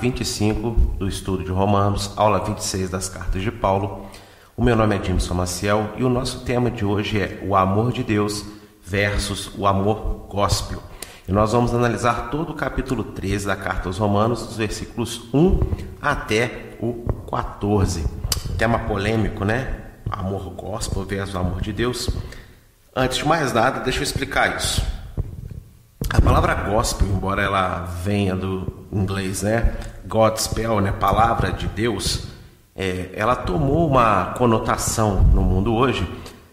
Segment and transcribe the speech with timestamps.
[0.00, 4.06] 25 do estudo de Romanos, aula 26 das cartas de Paulo.
[4.56, 7.92] O meu nome é Jameson Maciel e o nosso tema de hoje é o amor
[7.92, 8.46] de Deus
[8.82, 10.82] versus o amor gospel.
[11.28, 15.60] E nós vamos analisar todo o capítulo 13 da carta aos Romanos, dos versículos 1
[16.00, 18.06] até o 14.
[18.56, 19.82] Tema polêmico, né?
[20.10, 22.08] Amor gospel versus amor de Deus.
[22.96, 24.82] Antes de mais nada, deixa eu explicar isso.
[26.08, 29.74] A palavra gospel, embora ela venha do inglês, né,
[30.06, 32.24] Godspell, né, palavra de Deus,
[32.74, 36.08] é, ela tomou uma conotação no mundo hoje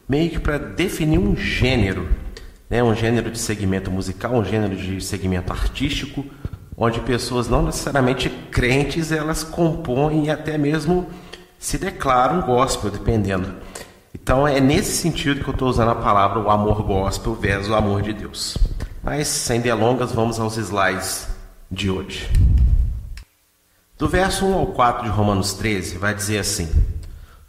[0.07, 2.07] meio que para definir um gênero,
[2.69, 6.25] né, um gênero de segmento musical, um gênero de segmento artístico,
[6.77, 11.07] onde pessoas não necessariamente crentes elas compõem e até mesmo
[11.57, 13.55] se declaram gospel, dependendo.
[14.13, 17.75] Então é nesse sentido que eu estou usando a palavra o amor gospel versus o
[17.75, 18.57] amor de Deus.
[19.09, 21.29] Mas sem delongas, vamos aos slides
[21.71, 22.29] de hoje.
[23.97, 26.69] Do verso 1 ao 4 de Romanos 13, vai dizer assim: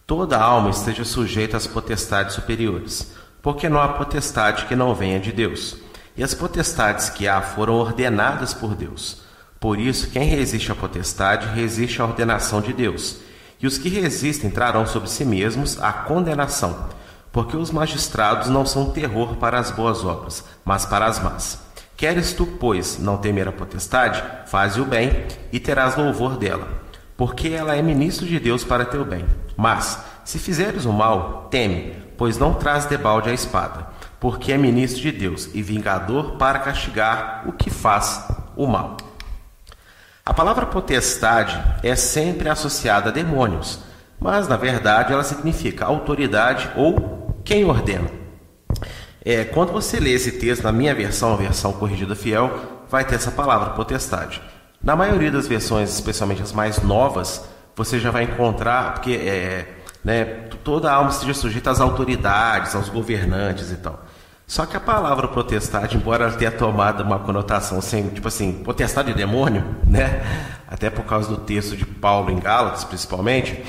[0.07, 3.11] Toda alma esteja sujeita às potestades superiores,
[3.43, 5.77] porque não há potestade que não venha de Deus.
[6.17, 9.23] E as potestades que há foram ordenadas por Deus.
[9.59, 13.17] Por isso, quem resiste à potestade resiste à ordenação de Deus.
[13.61, 16.98] E os que resistem trarão sobre si mesmos a condenação
[17.39, 21.61] porque os magistrados não são terror para as boas obras, mas para as más.
[21.97, 24.21] Queres tu, pois, não temer a potestade?
[24.47, 26.67] Faze o bem e terás louvor dela,
[27.17, 29.25] porque ela é ministro de Deus para teu bem.
[29.57, 33.87] Mas, se fizeres o mal, teme, pois não traz debalde a espada,
[34.19, 38.27] porque é ministro de Deus e vingador para castigar o que faz
[38.57, 38.97] o mal.
[40.27, 43.79] A palavra potestade é sempre associada a demônios,
[44.19, 47.18] mas na verdade ela significa autoridade ou
[47.49, 48.11] quem ordena?
[49.25, 53.15] É, quando você lê esse texto na minha versão, a versão corrigida fiel, vai ter
[53.15, 54.43] essa palavra potestade.
[54.85, 59.67] Na maioria das versões, especialmente as mais novas, você já vai encontrar, porque é,
[60.05, 60.25] né,
[60.63, 64.05] toda alma esteja sujeita às autoridades, aos governantes e tal.
[64.47, 69.11] Só que a palavra potestade, embora ela tenha tomado uma conotação assim, tipo assim, potestade
[69.11, 70.23] de demônio, né?
[70.69, 73.65] Até por causa do texto de Paulo em Gálatas, principalmente,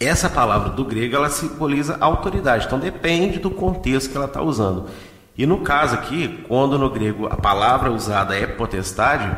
[0.00, 4.86] essa palavra do grego ela simboliza autoridade, então depende do contexto que ela está usando.
[5.36, 9.30] E no caso aqui, quando no grego a palavra usada é potestade,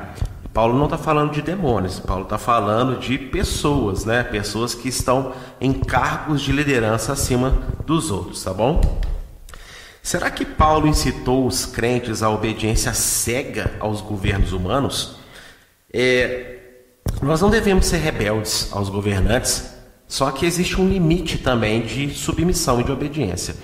[0.53, 4.23] Paulo não está falando de demônios, Paulo está falando de pessoas, né?
[4.23, 7.51] Pessoas que estão em cargos de liderança acima
[7.87, 8.81] dos outros, tá bom?
[10.03, 15.17] Será que Paulo incitou os crentes à obediência cega aos governos humanos?
[15.93, 16.59] É,
[17.23, 19.73] nós não devemos ser rebeldes aos governantes,
[20.13, 23.57] só que existe um limite também de submissão e de obediência.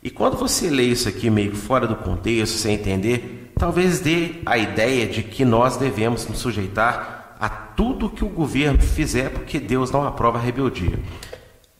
[0.00, 4.56] E quando você lê isso aqui meio fora do contexto, sem entender, talvez dê a
[4.56, 9.90] ideia de que nós devemos nos sujeitar a tudo que o governo fizer porque Deus
[9.90, 10.96] não aprova a rebeldia.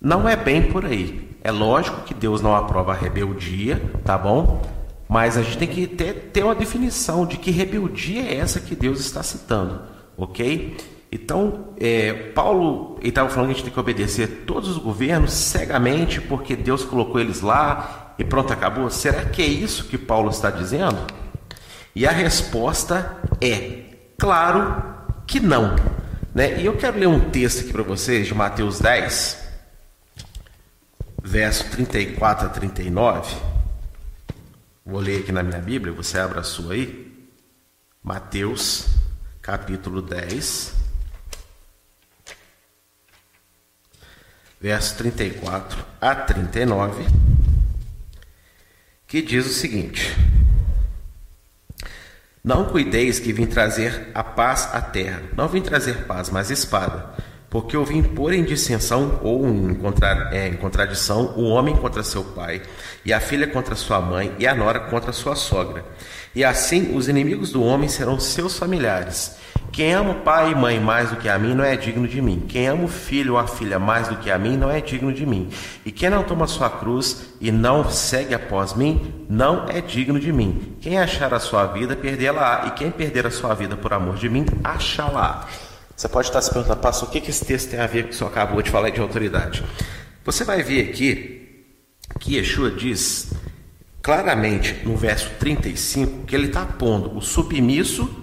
[0.00, 1.31] Não é bem por aí.
[1.41, 4.60] É lógico que Deus não aprova a rebeldia, tá bom?
[5.09, 8.75] Mas a gente tem que ter, ter uma definição de que rebeldia é essa que
[8.75, 9.82] Deus está citando,
[10.16, 10.77] ok?
[11.12, 16.21] Então, é, Paulo estava falando que a gente tem que obedecer todos os governos cegamente
[16.21, 18.88] porque Deus colocou eles lá e pronto, acabou.
[18.91, 20.98] Será que é isso que Paulo está dizendo?
[21.94, 23.82] E a resposta é
[24.16, 24.82] claro
[25.26, 25.75] que não.
[26.32, 26.60] Né?
[26.60, 29.38] E eu quero ler um texto aqui para vocês de Mateus 10,
[31.25, 33.37] verso 34 a 39.
[34.87, 37.10] Vou ler aqui na minha Bíblia, você abre a sua aí.
[38.03, 38.87] Mateus,
[39.42, 40.80] capítulo 10,
[44.60, 47.07] verso 34 a 39,
[49.07, 50.15] que diz o seguinte:
[52.45, 57.15] Não cuideis que vim trazer a paz à terra, não vim trazer paz, mas espada,
[57.48, 62.03] porque eu vim pôr em dissensão ou em, contra, é, em contradição o homem contra
[62.03, 62.60] seu pai,
[63.03, 65.86] e a filha contra sua mãe, e a nora contra sua sogra.
[66.34, 69.40] E assim os inimigos do homem serão seus familiares.
[69.72, 72.45] Quem ama pai e mãe mais do que a mim não é digno de mim.
[72.49, 75.13] Quem ama o filho ou a filha mais do que a mim não é digno
[75.13, 75.49] de mim.
[75.87, 80.33] E quem não toma sua cruz e não segue após mim não é digno de
[80.33, 80.77] mim.
[80.81, 82.67] Quem achar a sua vida, perdê-la-á.
[82.67, 85.47] E quem perder a sua vida por amor de mim, achá-la.
[85.97, 88.11] Você pode estar se perguntando, pastor, o que esse texto tem a ver com o
[88.11, 89.63] que senhor acabou de falar de autoridade?
[90.25, 91.65] Você vai ver aqui
[92.19, 93.33] que Yeshua diz
[94.03, 98.20] claramente no verso 35 que ele está pondo o submisso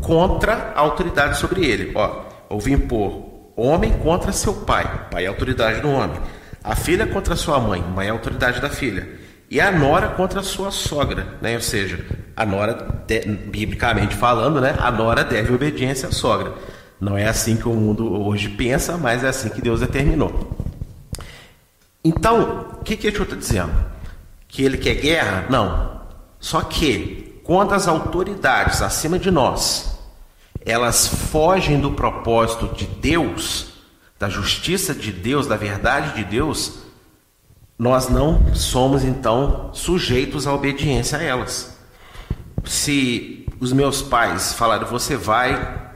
[0.00, 1.92] contra a autoridade sobre ele.
[1.94, 3.26] Ó, houve impor
[3.56, 6.20] homem contra seu pai, pai é autoridade do homem.
[6.62, 9.08] A filha contra sua mãe, mãe é autoridade da filha.
[9.48, 11.54] E a nora contra sua sogra, né?
[11.54, 12.04] ou seja,
[12.36, 16.52] a nora, de, biblicamente falando, né, a nora deve obediência à sogra.
[17.00, 20.56] Não é assim que o mundo hoje pensa, mas é assim que Deus determinou.
[22.02, 23.72] Então, o que, que Yeshua está dizendo?
[24.48, 25.46] Que ele quer guerra?
[25.48, 26.00] Não.
[26.40, 29.96] Só que, quando as autoridades acima de nós,
[30.64, 33.68] elas fogem do propósito de Deus,
[34.18, 36.78] da justiça de Deus, da verdade de Deus,
[37.78, 41.78] nós não somos então sujeitos à obediência a elas.
[42.64, 45.86] Se os meus pais falarem, você vai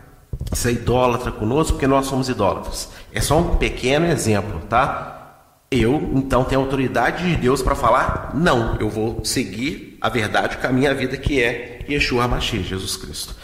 [0.52, 2.90] ser idólatra conosco porque nós somos idólatras.
[3.12, 5.40] É só um pequeno exemplo, tá?
[5.68, 8.30] Eu, então, tenho autoridade de Deus para falar?
[8.34, 12.96] Não, eu vou seguir a verdade, o caminho, a vida que é Yeshua HaMashiach, Jesus
[12.96, 13.34] Cristo.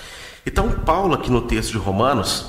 [0.44, 2.46] Então, Paulo, aqui no texto de Romanos,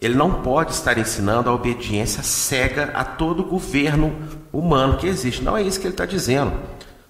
[0.00, 4.14] ele não pode estar ensinando a obediência cega a todo governo
[4.52, 5.42] humano que existe.
[5.42, 6.52] Não é isso que ele está dizendo,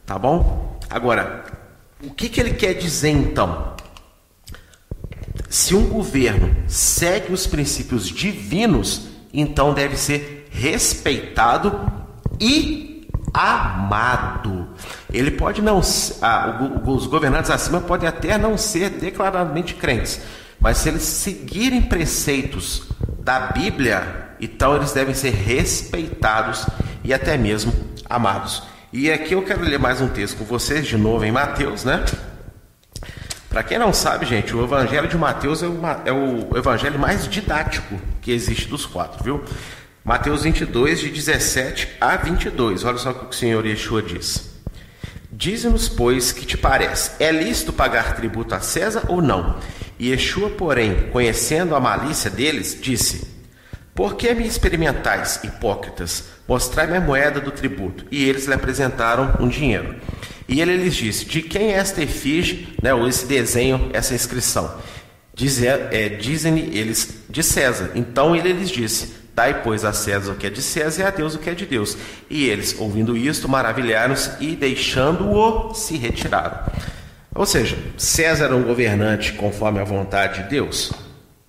[0.06, 0.78] tá bom?
[0.88, 1.44] Agora,
[2.02, 3.74] o que, que ele quer dizer então?
[5.50, 11.92] Se um governo segue os princípios divinos, então deve ser respeitado
[12.40, 14.68] e amado.
[15.12, 15.80] Ele pode não,
[16.20, 20.20] ah, os governantes acima podem até não ser declaradamente crentes,
[20.60, 22.88] mas se eles seguirem preceitos
[23.20, 26.66] da Bíblia, então eles devem ser respeitados
[27.02, 27.72] e até mesmo
[28.08, 28.62] amados.
[28.92, 32.04] E aqui eu quero ler mais um texto com vocês de novo em Mateus, né?
[33.48, 37.26] Para quem não sabe, gente, o Evangelho de Mateus é, uma, é, o evangelho mais
[37.26, 39.42] didático que existe dos quatro, viu?
[40.04, 42.84] Mateus 22, de 17 a 22.
[42.84, 44.57] Olha só o que o Senhor Yeshua diz.
[45.38, 47.12] Dize-nos, pois, que te parece?
[47.20, 49.56] É lícito pagar tributo a César ou não?
[49.96, 53.28] E Yeshua, porém, conhecendo a malícia deles, disse:
[53.94, 56.24] Por que me experimentais, hipócritas?
[56.48, 58.04] Mostrai-me a moeda do tributo.
[58.10, 59.94] E eles lhe apresentaram um dinheiro.
[60.48, 64.74] E ele lhes disse: De quem é esta efígie, né, ou esse desenho, essa inscrição?
[65.32, 67.92] Diz, é, dizem eles de César.
[67.94, 71.10] Então ele lhes disse: Dai, pois, a César o que é de César e a
[71.10, 71.96] Deus o que é de Deus.
[72.28, 76.58] E eles, ouvindo isto, maravilharam-se e, deixando-o, se retiraram.
[77.32, 80.92] Ou seja, César era um governante conforme a vontade de Deus?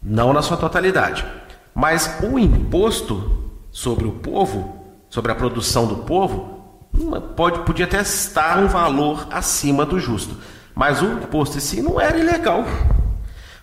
[0.04, 1.26] Não na sua totalidade.
[1.74, 6.92] Mas o imposto sobre o povo, sobre a produção do povo,
[7.36, 10.38] pode, podia até estar um valor acima do justo.
[10.76, 12.66] Mas o imposto em si não era ilegal.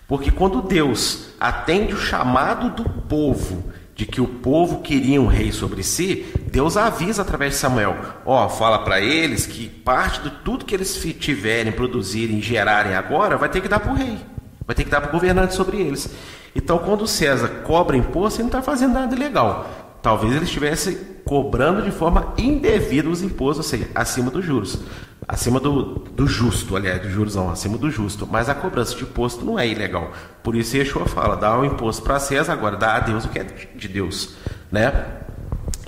[0.05, 5.51] Porque quando Deus atende o chamado do povo de que o povo queria um rei
[5.51, 10.29] sobre si, Deus avisa através de Samuel: ó, oh, fala para eles que parte de
[10.29, 14.19] tudo que eles tiverem, produzirem, gerarem agora, vai ter que dar para o rei,
[14.65, 16.13] vai ter que dar para o governante sobre eles.
[16.55, 19.67] Então, quando César cobra imposto, ele não está fazendo nada ilegal.
[20.01, 24.79] Talvez ele estivesse cobrando de forma indevida os impostos, ou seja, acima dos juros.
[25.27, 28.25] Acima do, do justo, aliás, dos juros não, acima do justo.
[28.29, 30.13] Mas a cobrança de imposto não é ilegal.
[30.41, 33.39] Por isso Yeshua fala, dá o imposto para César, agora dá a Deus o que
[33.39, 34.35] é de Deus.
[34.71, 34.91] Né?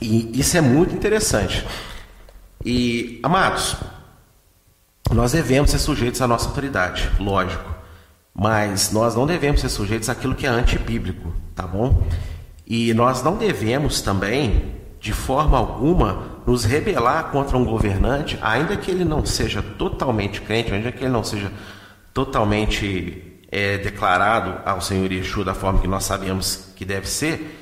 [0.01, 1.65] E isso é muito interessante.
[2.65, 3.77] E, amados,
[5.11, 7.75] nós devemos ser sujeitos à nossa autoridade, lógico.
[8.33, 12.03] Mas nós não devemos ser sujeitos àquilo que é antibíblico, tá bom?
[12.65, 18.91] E nós não devemos também, de forma alguma, nos rebelar contra um governante, ainda que
[18.91, 21.51] ele não seja totalmente crente, ainda que ele não seja
[22.13, 27.59] totalmente é, declarado ao Senhor Yeshua da forma que nós sabemos que deve ser,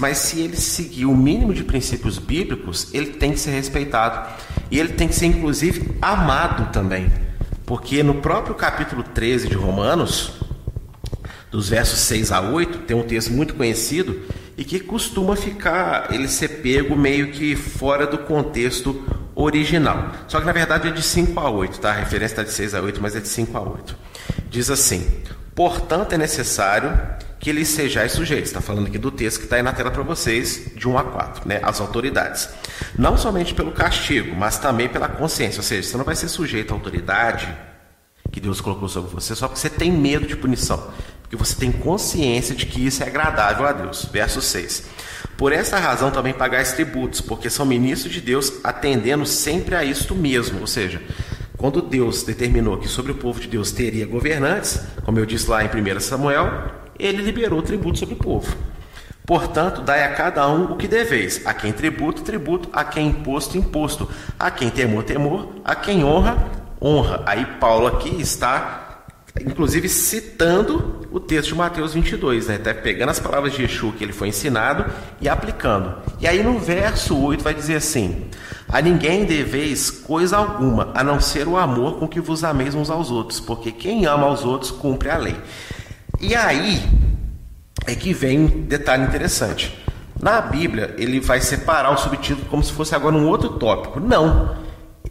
[0.00, 4.28] mas se ele seguir o mínimo de princípios bíblicos, ele tem que ser respeitado.
[4.70, 7.10] E ele tem que ser, inclusive, amado também.
[7.64, 10.32] Porque no próprio capítulo 13 de Romanos,
[11.50, 14.20] dos versos 6 a 8, tem um texto muito conhecido
[14.58, 20.10] e que costuma ficar, ele ser pego meio que fora do contexto original.
[20.26, 21.90] Só que na verdade é de 5 a 8, tá?
[21.90, 23.96] A referência está de 6 a 8, mas é de 5 a 8.
[24.50, 25.08] Diz assim:
[25.54, 26.90] Portanto, é necessário
[27.38, 28.48] que lhes sejais sujeitos.
[28.48, 31.04] Está falando aqui do texto que está aí na tela para vocês, de 1 a
[31.04, 31.60] 4, né?
[31.62, 32.48] As autoridades.
[32.98, 35.60] Não somente pelo castigo, mas também pela consciência.
[35.60, 37.48] Ou seja, você não vai ser sujeito à autoridade
[38.32, 40.90] que Deus colocou sobre você só porque você tem medo de punição
[41.28, 44.08] porque você tem consciência de que isso é agradável a Deus.
[44.10, 44.88] Verso 6.
[45.36, 50.14] Por essa razão também pagais tributos, porque são ministros de Deus, atendendo sempre a isto
[50.14, 50.60] mesmo.
[50.60, 51.02] Ou seja,
[51.58, 55.62] quando Deus determinou que sobre o povo de Deus teria governantes, como eu disse lá
[55.62, 58.56] em 1 Samuel, ele liberou tributo sobre o povo.
[59.26, 63.58] Portanto, dai a cada um o que deveis: a quem tributo, tributo, a quem imposto,
[63.58, 64.08] imposto,
[64.38, 66.42] a quem temor, temor, a quem honra,
[66.80, 67.22] honra.
[67.26, 68.87] Aí Paulo aqui está
[69.44, 72.56] inclusive citando o texto de Mateus 22, né?
[72.56, 74.86] Até pegando as palavras de Yeshua que ele foi ensinado
[75.20, 75.94] e aplicando.
[76.20, 78.26] E aí no verso 8 vai dizer assim:
[78.68, 82.90] A ninguém deveis coisa alguma, a não ser o amor com que vos ameis uns
[82.90, 85.36] aos outros, porque quem ama aos outros cumpre a lei.
[86.20, 86.82] E aí
[87.86, 89.84] é que vem um detalhe interessante.
[90.20, 94.00] Na Bíblia, ele vai separar o subtítulo como se fosse agora um outro tópico.
[94.00, 94.56] Não.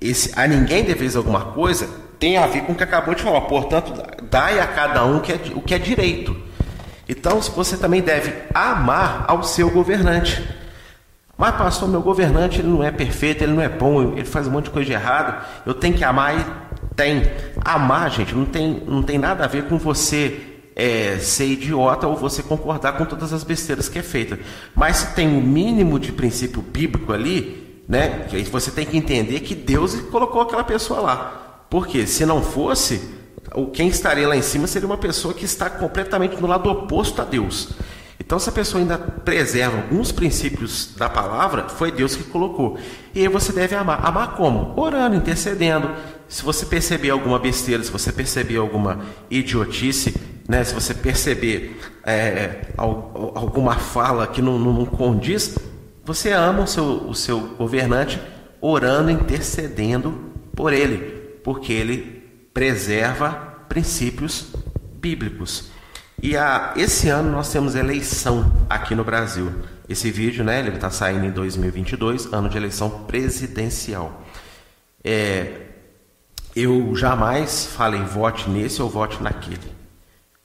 [0.01, 1.87] Esse a ninguém deveis alguma coisa
[2.19, 3.41] tem a ver com o que acabou de falar.
[3.41, 3.93] Portanto,
[4.29, 6.35] dai a cada um que é, o que é direito.
[7.07, 10.43] Então, você também deve amar ao seu governante.
[11.37, 14.51] Mas, pastor, meu governante ele não é perfeito, ele não é bom, ele faz um
[14.51, 15.45] monte de coisa de errado.
[15.65, 16.45] Eu tenho que amar e
[16.95, 17.23] tem.
[17.63, 20.39] Amar, gente, não tem, não tem nada a ver com você
[20.75, 24.39] é, ser idiota ou você concordar com todas as besteiras que é feita.
[24.75, 28.27] Mas se tem um mínimo de princípio bíblico ali, né?
[28.51, 31.46] Você tem que entender que Deus colocou aquela pessoa lá.
[31.69, 33.01] Porque se não fosse,
[33.73, 37.25] quem estaria lá em cima seria uma pessoa que está completamente no lado oposto a
[37.25, 37.69] Deus.
[38.19, 42.77] Então, se a pessoa ainda preserva alguns princípios da palavra, foi Deus que colocou.
[43.13, 44.05] E aí você deve amar.
[44.05, 44.73] Amar como?
[44.75, 45.91] Orando, intercedendo.
[46.27, 50.15] Se você perceber alguma besteira, se você perceber alguma idiotice,
[50.47, 50.63] né?
[50.63, 55.57] se você perceber é, alguma fala que não, não, condiz,
[56.03, 58.19] você ama o seu, o seu governante
[58.59, 60.13] orando, intercedendo
[60.53, 61.16] por ele
[61.47, 62.01] porque ele
[62.53, 63.31] preserva
[63.69, 64.47] princípios
[64.99, 65.71] bíblicos.
[66.21, 69.53] E a, esse ano nós temos eleição aqui no Brasil.
[69.87, 74.23] Esse vídeo, né, ele está saindo em 2022, ano de eleição presidencial.
[75.01, 75.67] É,
[76.53, 79.71] eu jamais falei vote nesse ou vote naquele.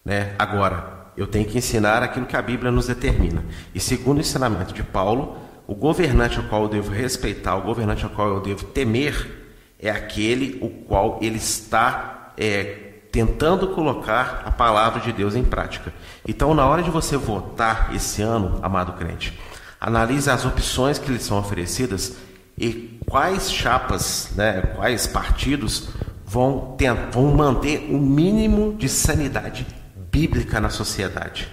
[0.04, 0.36] Né?
[0.38, 3.44] Agora, eu tenho que ensinar aquilo que a Bíblia nos determina.
[3.74, 8.04] E segundo o ensinamento de Paulo, o governante ao qual eu devo respeitar, o governante
[8.04, 9.41] ao qual eu devo temer,
[9.82, 15.92] é aquele o qual ele está é, tentando colocar a palavra de Deus em prática.
[16.26, 19.38] Então, na hora de você votar esse ano, amado crente,
[19.80, 22.16] analise as opções que lhe são oferecidas
[22.56, 25.88] e quais chapas, né, quais partidos
[26.24, 29.66] vão, tentar, vão manter o um mínimo de sanidade
[30.10, 31.48] bíblica na sociedade.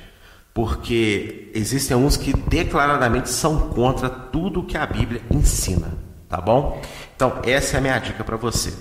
[0.53, 5.93] Porque existem uns que declaradamente são contra tudo que a Bíblia ensina,
[6.27, 6.81] tá bom?
[7.19, 8.73] Então, essa é a minha dica para você.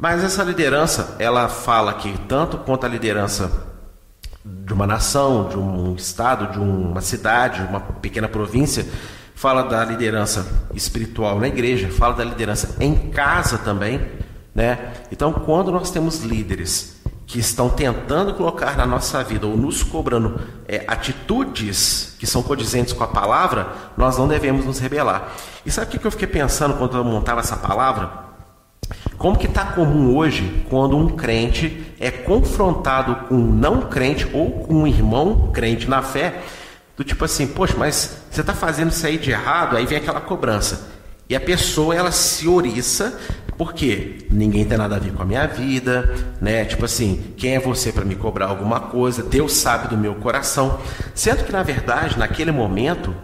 [0.00, 3.52] Mas essa liderança, ela fala que tanto quanto a liderança
[4.42, 8.86] de uma nação, de um estado, de uma cidade, uma pequena província,
[9.34, 14.00] fala da liderança espiritual na igreja, fala da liderança em casa também,
[14.54, 14.94] né?
[15.12, 20.40] Então, quando nós temos líderes que estão tentando colocar na nossa vida ou nos cobrando
[20.68, 25.32] é, atitudes que são condizentes com a palavra, nós não devemos nos rebelar.
[25.64, 28.24] E sabe o que eu fiquei pensando quando eu montava essa palavra?
[29.16, 34.50] Como que está comum hoje quando um crente é confrontado com um não crente ou
[34.50, 36.42] com um irmão crente na fé,
[36.96, 40.20] do tipo assim, poxa, mas você está fazendo isso aí de errado, aí vem aquela
[40.20, 40.88] cobrança.
[41.28, 43.18] E a pessoa ela se oriça
[43.56, 46.64] porque ninguém tem nada a ver com a minha vida, né?
[46.64, 49.22] Tipo assim, quem é você para me cobrar alguma coisa?
[49.22, 50.78] Deus sabe do meu coração.
[51.14, 53.14] Sendo que na verdade, naquele momento,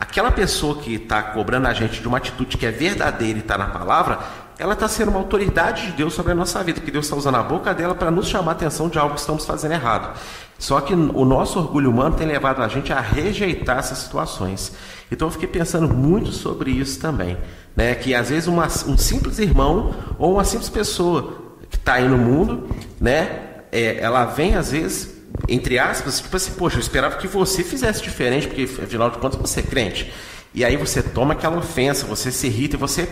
[0.00, 3.58] Aquela pessoa que está cobrando a gente de uma atitude que é verdadeira e está
[3.58, 4.18] na palavra,
[4.58, 7.34] ela está sendo uma autoridade de Deus sobre a nossa vida, que Deus está usando
[7.34, 10.18] a boca dela para nos chamar a atenção de algo que estamos fazendo errado.
[10.60, 14.72] Só que o nosso orgulho humano tem levado a gente a rejeitar essas situações.
[15.10, 17.38] Então eu fiquei pensando muito sobre isso também.
[17.74, 17.94] Né?
[17.94, 22.18] Que às vezes uma, um simples irmão ou uma simples pessoa que está aí no
[22.18, 22.68] mundo,
[23.00, 23.40] né?
[23.72, 28.02] É, ela vem às vezes entre aspas, tipo assim, poxa, eu esperava que você fizesse
[28.02, 30.12] diferente, porque afinal de contas você é crente.
[30.52, 33.08] E aí você toma aquela ofensa, você se irrita e você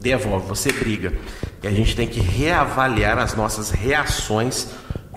[0.00, 1.12] devolve, você briga.
[1.62, 4.68] E a gente tem que reavaliar as nossas reações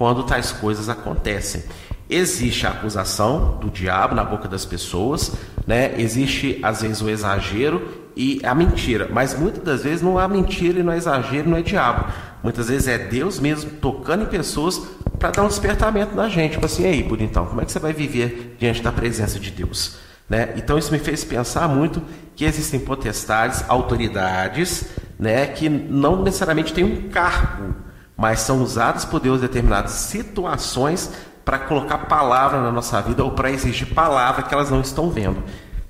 [0.01, 1.62] quando tais coisas acontecem.
[2.10, 5.34] Existe a acusação do diabo na boca das pessoas,
[5.67, 5.93] né?
[5.96, 10.79] Existe às vezes o exagero e a mentira, mas muitas das vezes não há mentira
[10.79, 12.12] e não é exagero, não é diabo.
[12.41, 14.81] Muitas vezes é Deus mesmo tocando em pessoas
[15.20, 16.53] para dar um despertamento na gente.
[16.53, 19.98] Tipo assim, aí, bonitão, como é que você vai viver diante da presença de Deus?
[20.27, 20.51] Né?
[20.55, 22.01] Então isso me fez pensar muito
[22.36, 24.84] que existem potestades, autoridades,
[25.20, 27.75] né, que não necessariamente têm um cargo,
[28.21, 31.11] mas são usadas por Deus em determinadas situações
[31.43, 35.43] para colocar palavra na nossa vida ou para exigir palavra que elas não estão vendo.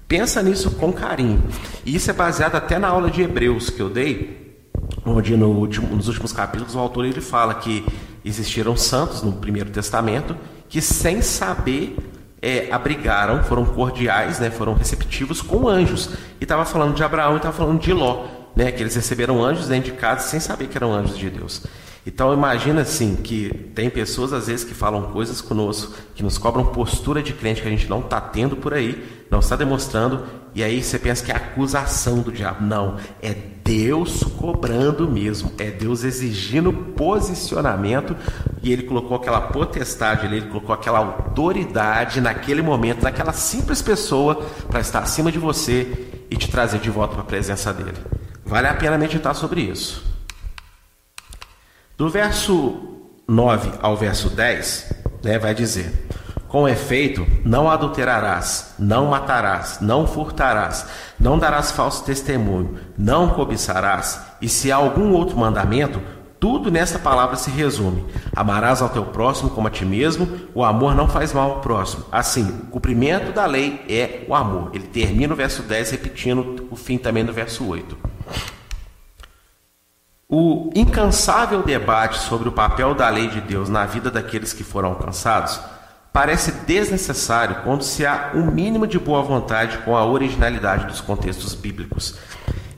[0.08, 1.44] Pensa nisso com carinho.
[1.86, 4.64] E isso é baseado até na aula de Hebreus que eu dei,
[5.06, 7.86] onde no último, nos últimos capítulos o autor ele fala que
[8.24, 10.38] existiram santos no Primeiro Testamento
[10.70, 11.98] que, sem saber,
[12.42, 16.12] é, abrigaram, foram cordiais, né, foram receptivos com anjos.
[16.40, 19.68] E estava falando de Abraão e estava falando de Ló, né, que eles receberam anjos
[19.68, 21.64] dentro de casa sem saber que eram anjos de Deus.
[22.06, 26.66] Então imagina assim que tem pessoas às vezes que falam coisas conosco, que nos cobram
[26.66, 30.24] postura de crente que a gente não está tendo por aí, não está demonstrando,
[30.56, 32.66] e aí você pensa que é acusação do diabo.
[32.66, 38.16] Não, é Deus cobrando mesmo, é Deus exigindo posicionamento,
[38.64, 44.80] e ele colocou aquela potestade, ele colocou aquela autoridade naquele momento, naquela simples pessoa, para
[44.80, 47.98] estar acima de você e te trazer de volta para a presença dele.
[48.44, 50.11] Vale a pena meditar sobre isso.
[51.98, 52.92] Do verso
[53.28, 54.94] 9 ao verso 10,
[55.24, 56.08] né, vai dizer:
[56.48, 60.86] Com efeito, não adulterarás, não matarás, não furtarás,
[61.20, 66.02] não darás falso testemunho, não cobiçarás, e se há algum outro mandamento,
[66.42, 68.04] tudo nessa palavra se resume:
[68.36, 70.28] amarás ao teu próximo como a ti mesmo.
[70.56, 72.04] O amor não faz mal ao próximo.
[72.12, 74.72] Assim, o cumprimento da lei é o amor.
[74.74, 77.96] Ele termina o verso 10 repetindo o fim também do verso 8.
[80.34, 84.88] O incansável debate sobre o papel da lei de Deus na vida daqueles que foram
[84.88, 85.60] alcançados
[86.14, 91.54] parece desnecessário quando se há um mínimo de boa vontade com a originalidade dos contextos
[91.54, 92.16] bíblicos.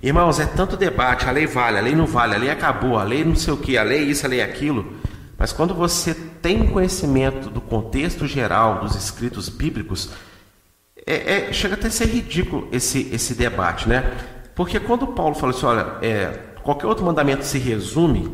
[0.01, 3.03] Irmãos, é tanto debate, a lei vale, a lei não vale, a lei acabou, a
[3.03, 4.91] lei não sei o que, a lei isso, a lei aquilo.
[5.37, 10.09] Mas quando você tem conhecimento do contexto geral dos escritos bíblicos,
[11.05, 14.11] é, é, chega até a ser ridículo esse, esse debate, né?
[14.55, 18.31] Porque quando Paulo fala assim, olha, é, qualquer outro mandamento se resume,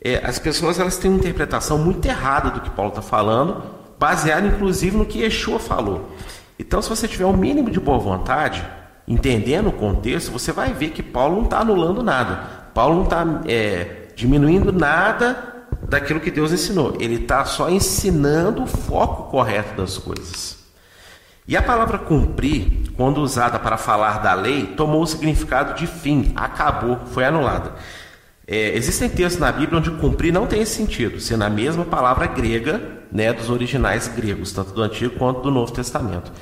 [0.00, 3.62] é, as pessoas elas têm uma interpretação muito errada do que Paulo está falando,
[3.98, 6.10] baseada inclusive no que Yeshua falou.
[6.58, 8.64] Então, se você tiver um mínimo de boa vontade,
[9.08, 12.36] entendendo o contexto, você vai ver que Paulo não está anulando nada.
[12.72, 16.96] Paulo não está é, diminuindo nada daquilo que Deus ensinou.
[17.00, 20.63] Ele está só ensinando o foco correto das coisas.
[21.46, 26.32] E a palavra cumprir, quando usada para falar da lei, tomou o significado de fim,
[26.34, 27.74] acabou, foi anulada.
[28.46, 32.26] É, existem textos na Bíblia onde cumprir não tem esse sentido, sendo a mesma palavra
[32.26, 32.80] grega
[33.12, 36.32] né, dos originais gregos, tanto do Antigo quanto do Novo Testamento.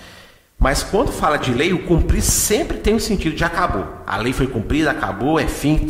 [0.57, 3.85] Mas quando fala de lei, o cumprir sempre tem o sentido de acabou.
[4.07, 5.88] A lei foi cumprida, acabou, é fim,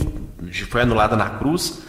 [0.70, 1.82] foi anulada na cruz.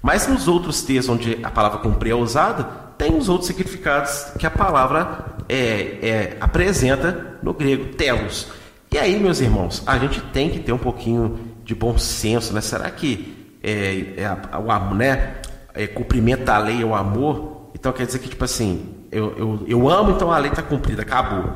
[0.00, 2.64] Mas nos outros textos onde a palavra cumprir é usada,
[2.96, 8.46] tem os outros significados que a palavra é, é, apresenta no grego, telos.
[8.92, 12.60] E aí, meus irmãos, a gente tem que ter um pouquinho de bom senso, né?
[12.60, 15.34] Será que é, é o amor, né?
[15.74, 17.70] É, cumprimento da lei é o amor?
[17.74, 21.02] Então quer dizer que, tipo assim, eu, eu, eu amo, então a lei está cumprida,
[21.02, 21.52] acabou.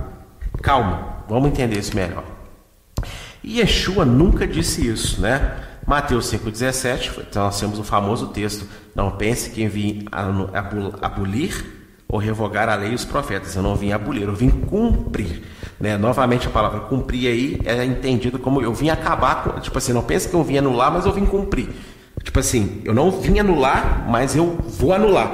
[0.61, 2.25] Calma, vamos entender isso melhor.
[3.45, 5.57] E Yeshua nunca disse isso, né?
[5.87, 11.84] Mateus 5,17, então nós temos o famoso texto: Não pense que vim abolir
[12.15, 13.57] ou revogar a lei e os profetas.
[13.57, 15.43] Eu não vim abolir, eu vim cumprir.
[15.81, 15.99] Né?
[15.99, 19.61] Novamente a palavra cumprir aí é entendido como eu vim acabar.
[19.61, 21.71] Tipo assim, não pense que eu vim anular, mas eu vim cumprir.
[22.23, 25.33] Tipo assim, eu não vim anular, mas eu vou anular.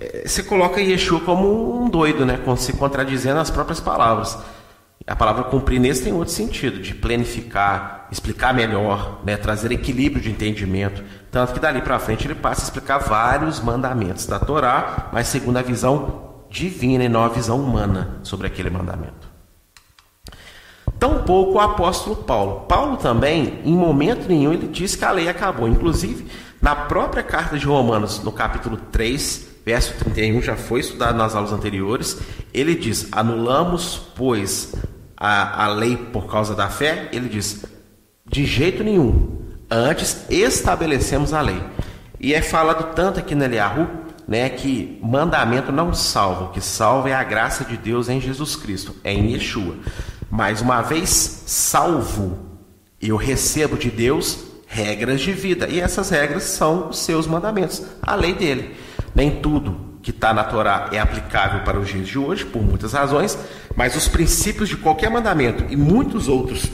[0.00, 2.40] É, você coloca Yeshua como um doido, né?
[2.56, 4.38] Se contradizendo as próprias palavras.
[5.06, 10.30] A palavra cumprir nesse tem outro sentido, de planificar, explicar melhor, né, trazer equilíbrio de
[10.30, 11.02] entendimento.
[11.30, 15.58] Tanto que dali para frente ele passa a explicar vários mandamentos da Torá, mas segundo
[15.58, 19.30] a visão divina e não a visão humana sobre aquele mandamento.
[20.98, 22.66] Tampouco o apóstolo Paulo.
[22.66, 25.66] Paulo também, em momento nenhum, ele diz que a lei acabou.
[25.66, 26.26] Inclusive,
[26.60, 31.52] na própria carta de Romanos, no capítulo 3, verso 31, já foi estudado nas aulas
[31.52, 32.20] anteriores,
[32.52, 34.74] ele diz: Anulamos, pois,
[35.16, 37.08] a, a lei por causa da fé?
[37.12, 37.64] Ele diz:
[38.30, 39.38] de jeito nenhum.
[39.70, 41.62] Antes estabelecemos a lei.
[42.18, 43.88] E é falado tanto aqui no Eliahu,
[44.26, 48.56] né, que mandamento não salva, o que salva é a graça de Deus em Jesus
[48.56, 49.76] Cristo, é em Yeshua.
[50.30, 52.38] Mas uma vez salvo,
[53.00, 58.14] eu recebo de Deus regras de vida, e essas regras são os seus mandamentos, a
[58.14, 58.76] lei dele.
[59.14, 62.92] Nem tudo que está na Torá é aplicável para os dias de hoje, por muitas
[62.92, 63.38] razões,
[63.74, 66.66] mas os princípios de qualquer mandamento e muitos outros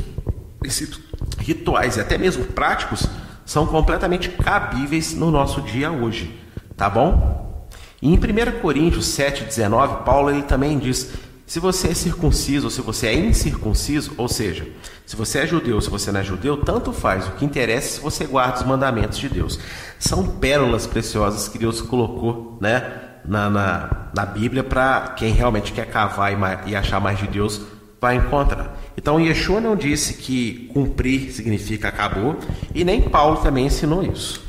[0.58, 1.05] princípios
[1.38, 3.06] rituais e até mesmo práticos
[3.44, 6.38] são completamente cabíveis no nosso dia hoje,
[6.76, 7.66] tá bom?
[8.02, 11.12] E em 1 Coríntios 7,19, Paulo ele também diz:
[11.46, 14.66] se você é circunciso ou se você é incircunciso, ou seja,
[15.06, 17.28] se você é judeu ou se você não é judeu, tanto faz.
[17.28, 19.58] O que interessa é se você guarda os mandamentos de Deus.
[19.98, 23.06] São pérolas preciosas que Deus colocou, né?
[23.26, 27.60] na, na, na Bíblia para quem realmente quer cavar e, e achar mais de Deus
[28.00, 28.76] vai encontrar.
[28.96, 32.38] Então Yeshua não disse que cumprir significa acabou
[32.74, 34.44] e nem Paulo também ensinou isso.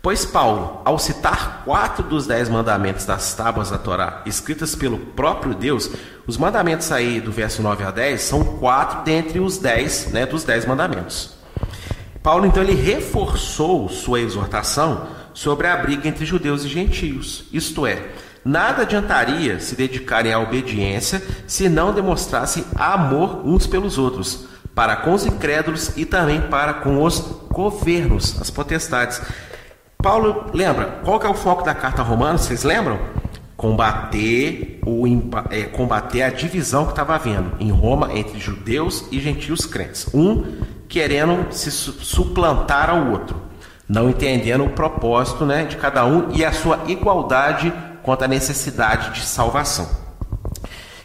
[0.00, 5.54] Pois Paulo, ao citar quatro dos dez mandamentos das tábuas da Torá, escritas pelo próprio
[5.54, 5.90] Deus,
[6.26, 10.44] os mandamentos aí do verso 9 a 10 são quatro dentre os dez, né, dos
[10.44, 11.36] dez mandamentos.
[12.22, 17.44] Paulo então ele reforçou sua exortação sobre a briga entre judeus e gentios.
[17.52, 18.08] Isto é,
[18.44, 25.12] nada adiantaria se dedicarem à obediência se não demonstrassem amor uns pelos outros, para com
[25.12, 27.20] os incrédulos e também para com os
[27.52, 29.22] governos, as potestades.
[29.98, 32.36] Paulo, lembra, qual que é o foco da carta romana?
[32.36, 32.98] Vocês lembram?
[33.56, 35.04] Combater, o,
[35.50, 40.08] é, combater a divisão que estava havendo em Roma entre judeus e gentios crentes.
[40.12, 43.47] Um querendo se suplantar ao outro,
[43.88, 47.72] não entendendo o propósito né, de cada um e a sua igualdade
[48.02, 49.88] quanto à necessidade de salvação.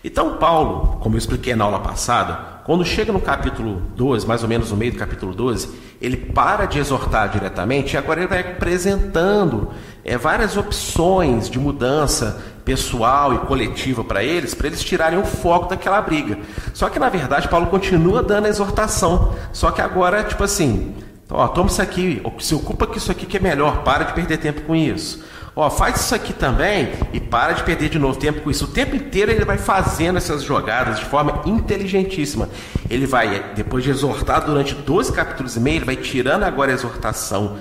[0.03, 4.49] Então, Paulo, como eu expliquei na aula passada, quando chega no capítulo 12, mais ou
[4.49, 5.69] menos no meio do capítulo 12,
[6.01, 9.71] ele para de exortar diretamente e agora ele vai apresentando
[10.03, 15.69] é, várias opções de mudança pessoal e coletiva para eles, para eles tirarem o foco
[15.69, 16.37] daquela briga.
[16.73, 20.95] Só que na verdade Paulo continua dando a exortação, só que agora, tipo assim,
[21.29, 24.37] ó, toma isso aqui, se ocupa com isso aqui que é melhor, para de perder
[24.37, 25.23] tempo com isso.
[25.55, 28.65] Ó, faz isso aqui também e para de perder de novo tempo com isso.
[28.65, 32.49] O tempo inteiro ele vai fazendo essas jogadas de forma inteligentíssima.
[32.89, 36.73] Ele vai, depois de exortar durante 12 capítulos e meio, ele vai tirando agora a
[36.73, 37.57] exortação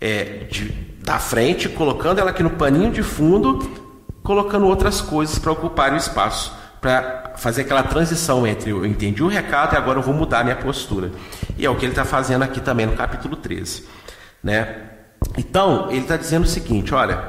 [0.00, 0.68] é, de,
[1.02, 3.58] da frente, colocando ela aqui no paninho de fundo,
[4.22, 6.61] colocando outras coisas para ocupar o espaço.
[6.82, 10.56] Para fazer aquela transição entre eu entendi o recado e agora eu vou mudar minha
[10.56, 11.12] postura.
[11.56, 13.86] E é o que ele está fazendo aqui também no capítulo 13.
[14.42, 14.76] Né?
[15.38, 17.28] Então, ele está dizendo o seguinte: olha,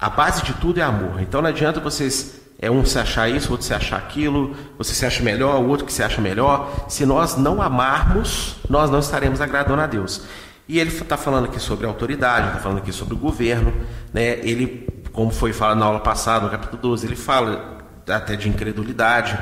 [0.00, 1.20] a base de tudo é amor.
[1.20, 5.06] Então não adianta vocês é um se achar isso, outro se achar aquilo, você se
[5.06, 6.86] acha melhor, o outro que se acha melhor.
[6.88, 10.22] Se nós não amarmos, nós não estaremos agradando a Deus.
[10.68, 13.72] E ele está falando aqui sobre autoridade, está falando aqui sobre o governo,
[14.12, 14.40] né?
[14.40, 17.77] Ele, como foi falado na aula passada, no capítulo 12, ele fala
[18.10, 19.38] até de incredulidade,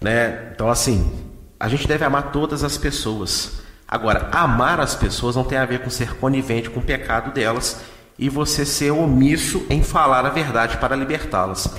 [0.00, 0.50] né?
[0.54, 1.26] Então assim,
[1.58, 3.62] a gente deve amar todas as pessoas.
[3.88, 7.80] Agora, amar as pessoas não tem a ver com ser conivente com o pecado delas
[8.18, 11.74] e você ser omisso em falar a verdade para libertá-las.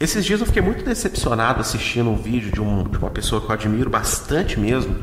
[0.00, 3.46] Esses dias eu fiquei muito decepcionado assistindo um vídeo de, um, de uma pessoa que
[3.48, 4.96] eu admiro bastante mesmo,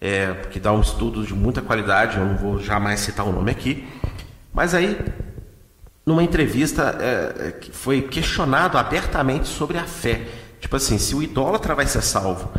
[0.00, 3.52] é, que dá um estudo de muita qualidade, eu não vou jamais citar o nome
[3.52, 3.86] aqui,
[4.52, 4.98] mas aí,
[6.04, 10.22] numa entrevista, é, é foi questionado abertamente sobre a fé.
[10.60, 12.50] Tipo assim, se o idólatra vai ser salvo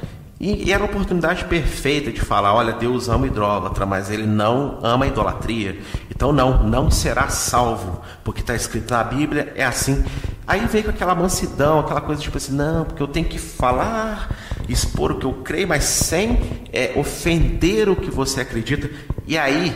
[0.43, 4.77] e, e, era a oportunidade perfeita de falar: olha, Deus ama idólatra, mas ele não
[4.83, 5.79] ama a idolatria.
[6.13, 10.03] Então, não, não será salvo, porque está escrito na Bíblia, é assim.
[10.45, 14.35] Aí veio com aquela mansidão, aquela coisa tipo assim: não, porque eu tenho que falar,
[14.67, 16.37] expor o que eu creio, mas sem
[16.73, 18.89] é, ofender o que você acredita.
[19.25, 19.73] E aí,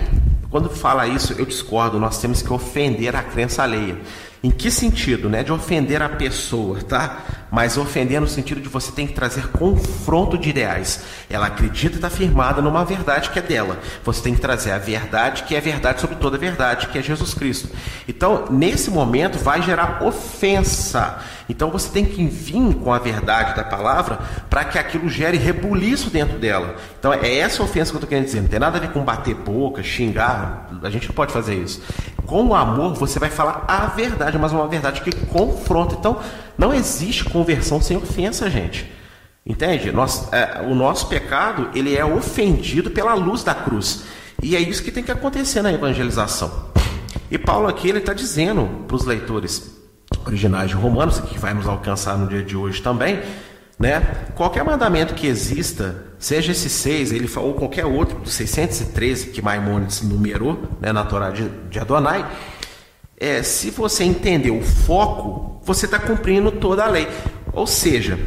[0.50, 3.98] quando fala isso, eu discordo, nós temos que ofender a crença alheia.
[4.44, 5.30] Em que sentido?
[5.30, 5.44] Né?
[5.44, 7.20] De ofender a pessoa, tá?
[7.52, 11.02] Mas ofender no sentido de você tem que trazer confronto de ideais.
[11.30, 13.80] Ela acredita e está firmada numa verdade que é dela.
[14.04, 17.02] Você tem que trazer a verdade que é verdade sobre toda a verdade, que é
[17.02, 17.70] Jesus Cristo.
[18.08, 21.20] Então, nesse momento, vai gerar ofensa.
[21.50, 24.20] Então, você tem que vir com a verdade da palavra
[24.50, 26.76] para que aquilo gere rebuliço dentro dela.
[27.00, 28.42] Então, é essa ofensa que eu estou querendo dizer.
[28.42, 30.68] Não tem nada a ver com bater boca, xingar.
[30.84, 31.82] A gente não pode fazer isso.
[32.26, 35.96] Com o amor, você vai falar a verdade, mas uma verdade que confronta.
[35.96, 36.20] Então,
[36.58, 38.92] não existe conversão sem ofensa, gente.
[39.46, 39.92] Entende?
[39.92, 44.04] Nós, é, o nosso pecado ele é ofendido pela luz da cruz.
[44.42, 46.68] E é isso que tem que acontecer na evangelização.
[47.32, 49.78] E Paulo aqui ele está dizendo para os leitores
[50.26, 53.22] originais de Romanos, que vai nos alcançar no dia de hoje também,
[53.80, 54.02] né?
[54.36, 60.02] Qualquer mandamento que exista, seja esse seis, ele ou qualquer outro dos 613 que Maimônides
[60.02, 62.26] numerou, né, na Torá de, de Adonai,
[63.20, 67.08] é, se você entender o foco, você está cumprindo toda a lei.
[67.52, 68.20] Ou seja,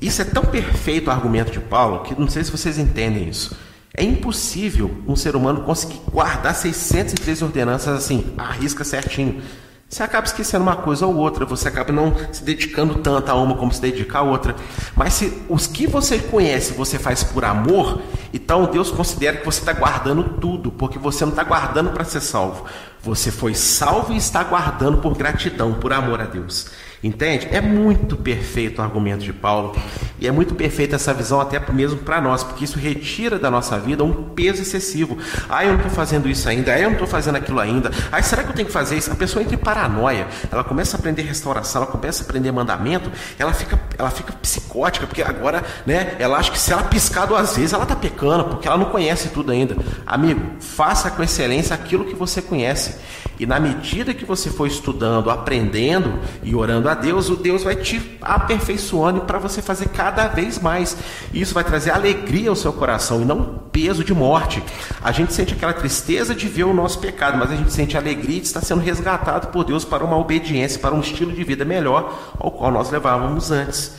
[0.00, 3.56] isso é tão perfeito o argumento de Paulo que não sei se vocês entendem isso.
[3.96, 9.42] É impossível um ser humano conseguir guardar 613 ordenanças assim, arrisca certinho.
[9.88, 13.56] Você acaba esquecendo uma coisa ou outra, você acaba não se dedicando tanto a uma
[13.56, 14.56] como se dedica a outra.
[14.96, 19.60] Mas se os que você conhece você faz por amor, então Deus considera que você
[19.60, 22.64] está guardando tudo, porque você não está guardando para ser salvo.
[23.04, 26.66] Você foi salvo e está guardando por gratidão, por amor a Deus.
[27.04, 27.46] Entende?
[27.52, 29.76] É muito perfeito o argumento de Paulo
[30.18, 33.78] e é muito perfeita essa visão até mesmo para nós, porque isso retira da nossa
[33.78, 35.18] vida um peso excessivo.
[35.46, 37.90] Ah, eu não estou fazendo isso ainda, ah, eu não estou fazendo aquilo ainda.
[38.10, 39.12] Ah, será que eu tenho que fazer isso?
[39.12, 43.12] A pessoa entra em paranoia, ela começa a aprender restauração, ela começa a aprender mandamento,
[43.38, 47.54] ela fica, ela fica psicótica, porque agora, né, ela acha que se ela piscar duas
[47.54, 49.76] vezes, ela está pecando, porque ela não conhece tudo ainda.
[50.06, 52.94] Amigo, faça com excelência aquilo que você conhece.
[53.38, 57.76] E na medida que você for estudando, aprendendo e orando a Deus, o Deus vai
[57.76, 60.96] te aperfeiçoando para você fazer cada vez mais.
[61.32, 64.62] E isso vai trazer alegria ao seu coração e não peso de morte.
[65.02, 68.40] A gente sente aquela tristeza de ver o nosso pecado, mas a gente sente alegria
[68.40, 72.16] de estar sendo resgatado por Deus para uma obediência, para um estilo de vida melhor
[72.38, 73.96] ao qual nós levávamos antes.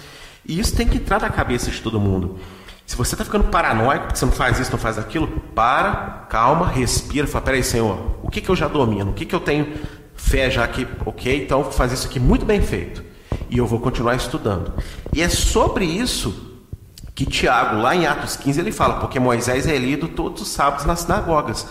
[0.47, 2.39] E isso tem que entrar na cabeça de todo mundo.
[2.85, 6.67] Se você está ficando paranoico, porque você não faz isso, não faz aquilo, para, calma,
[6.67, 9.11] respira, fala, peraí, Senhor, o que, que eu já domino?
[9.11, 9.73] O que, que eu tenho
[10.15, 13.03] fé já que, ok, então vou fazer isso aqui muito bem feito.
[13.49, 14.73] E eu vou continuar estudando.
[15.13, 16.53] E é sobre isso
[17.15, 20.85] que Tiago, lá em Atos 15, ele fala, porque Moisés é lido todos os sábados
[20.85, 21.65] nas sinagogas.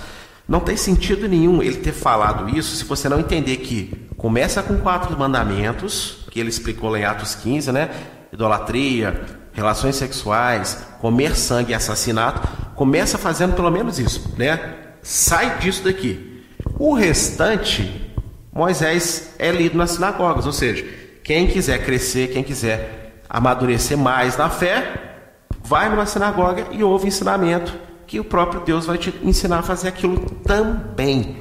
[0.49, 4.79] Não tem sentido nenhum ele ter falado isso se você não entender que começa com
[4.79, 7.91] quatro mandamentos, que ele explicou lá em Atos 15, né?
[8.33, 14.75] Idolatria, relações sexuais, comer sangue e assassinato, começa fazendo pelo menos isso, né?
[15.03, 16.45] Sai disso daqui.
[16.79, 18.13] O restante,
[18.53, 20.85] Moisés é lido nas sinagogas, ou seja,
[21.23, 25.15] quem quiser crescer, quem quiser amadurecer mais na fé,
[25.63, 27.75] vai numa sinagoga e ouve ensinamento
[28.07, 31.39] que o próprio Deus vai te ensinar a fazer aquilo também.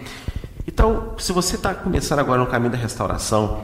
[0.65, 3.63] Então, se você está começando agora no caminho da restauração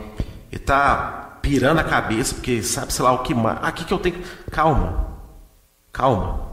[0.51, 3.57] e está pirando a cabeça, porque sabe, sei lá, o que mais.
[3.63, 4.21] Aqui que eu tenho.
[4.51, 5.07] Calma.
[5.91, 6.47] Calma.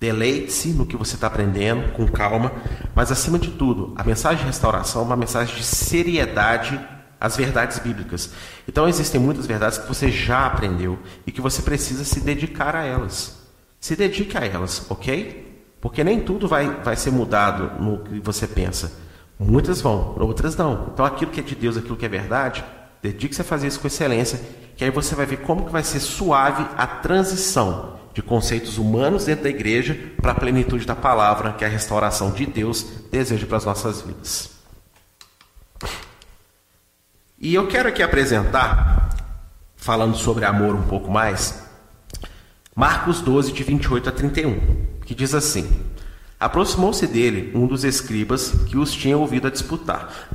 [0.00, 2.50] Deleite-se no que você está aprendendo, com calma.
[2.92, 6.80] Mas, acima de tudo, a mensagem de restauração é uma mensagem de seriedade
[7.20, 8.32] às verdades bíblicas.
[8.66, 12.84] Então, existem muitas verdades que você já aprendeu e que você precisa se dedicar a
[12.84, 13.38] elas.
[13.78, 15.64] Se dedique a elas, ok?
[15.80, 18.90] Porque nem tudo vai, vai ser mudado no que você pensa.
[19.38, 20.88] Muitas vão, outras não.
[20.92, 22.64] Então, aquilo que é de Deus, aquilo que é verdade,
[23.02, 24.40] Dedique-se a fazer isso com excelência,
[24.76, 29.24] que aí você vai ver como que vai ser suave a transição de conceitos humanos
[29.24, 33.46] dentro da igreja para a plenitude da palavra, que é a restauração de Deus deseja
[33.46, 34.50] para as nossas vidas.
[37.38, 39.16] E eu quero aqui apresentar,
[39.76, 41.62] falando sobre amor um pouco mais,
[42.76, 45.68] Marcos 12, de 28 a 31, que diz assim:
[46.38, 50.28] Aproximou-se dele um dos escribas que os tinha ouvido a disputar.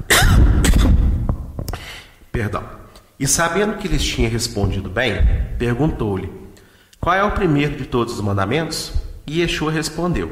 [2.35, 2.63] Perdão.
[3.17, 5.25] E sabendo que lhes tinha respondido bem,
[5.57, 6.29] perguntou-lhe:
[6.99, 8.91] Qual é o primeiro de todos os mandamentos?
[9.25, 10.29] E Yeshua respondeu: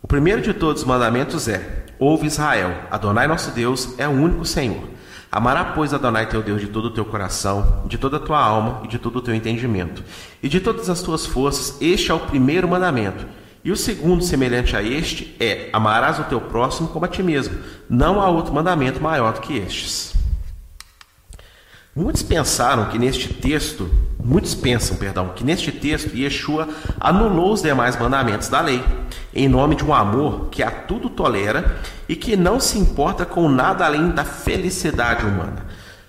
[0.00, 4.44] O primeiro de todos os mandamentos é: Ouve Israel, Adonai nosso Deus é o único
[4.44, 4.84] Senhor.
[5.32, 8.82] Amará, pois, Adonai teu Deus de todo o teu coração, de toda a tua alma
[8.84, 10.04] e de todo o teu entendimento,
[10.40, 11.76] e de todas as tuas forças.
[11.80, 13.26] Este é o primeiro mandamento.
[13.64, 17.58] E o segundo, semelhante a este, é: Amarás o teu próximo como a ti mesmo.
[17.90, 20.11] Não há outro mandamento maior do que estes.
[21.94, 26.66] Muitos pensaram que neste texto, muitos pensam, perdão, que neste texto Yeshua
[26.98, 28.82] anulou os demais mandamentos da lei,
[29.34, 31.76] em nome de um amor que a tudo tolera
[32.08, 35.66] e que não se importa com nada além da felicidade humana.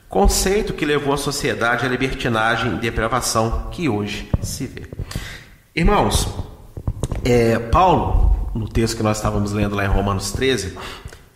[0.08, 4.84] Conceito que levou a sociedade à libertinagem e depravação que hoje se vê.
[5.76, 6.30] Irmãos,
[7.26, 10.78] é, Paulo, no texto que nós estávamos lendo lá em Romanos 13,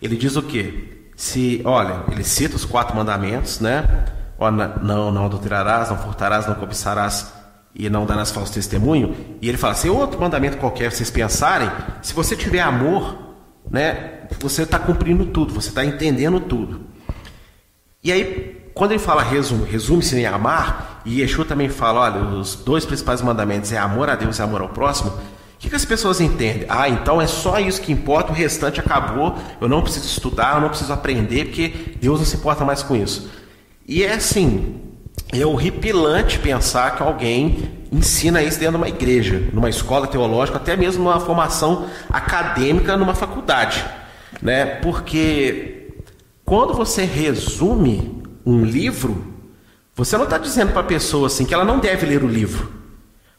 [0.00, 1.06] ele diz o que?
[1.14, 4.06] Se, olha, ele cita os quatro mandamentos, né?
[4.38, 7.32] Ó, não, não adulterarás, não furtarás, não cobiçarás
[7.74, 9.14] e não darás falso testemunho.
[9.40, 11.70] E ele fala assim, outro mandamento qualquer vocês pensarem,
[12.02, 13.16] se você tiver amor,
[13.70, 16.80] né, você está cumprindo tudo, você está entendendo tudo.
[18.02, 22.54] E aí, quando ele fala resume, resume-se em amar, e Yeshua também fala, olha, os
[22.54, 25.84] dois principais mandamentos é amor a Deus e amor ao próximo, o que, que, as
[25.84, 26.66] pessoas entendem?
[26.68, 30.60] Ah, então é só isso que importa, o restante acabou, eu não preciso estudar, eu
[30.60, 33.28] não preciso aprender, porque Deus não se importa mais com isso.
[33.88, 34.82] E é assim,
[35.32, 40.76] é horripilante pensar que alguém ensina isso dentro de uma igreja, numa escola teológica, até
[40.76, 43.82] mesmo numa formação acadêmica numa faculdade,
[44.42, 44.66] né?
[44.66, 45.88] Porque
[46.44, 49.24] quando você resume um livro,
[49.94, 52.70] você não está dizendo para a pessoa assim que ela não deve ler o livro.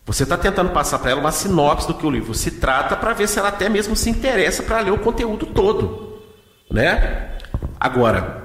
[0.03, 3.13] Você está tentando passar para ela uma sinopse do que o livro se trata para
[3.13, 6.23] ver se ela até mesmo se interessa para ler o conteúdo todo,
[6.71, 7.37] né?
[7.79, 8.38] Agora,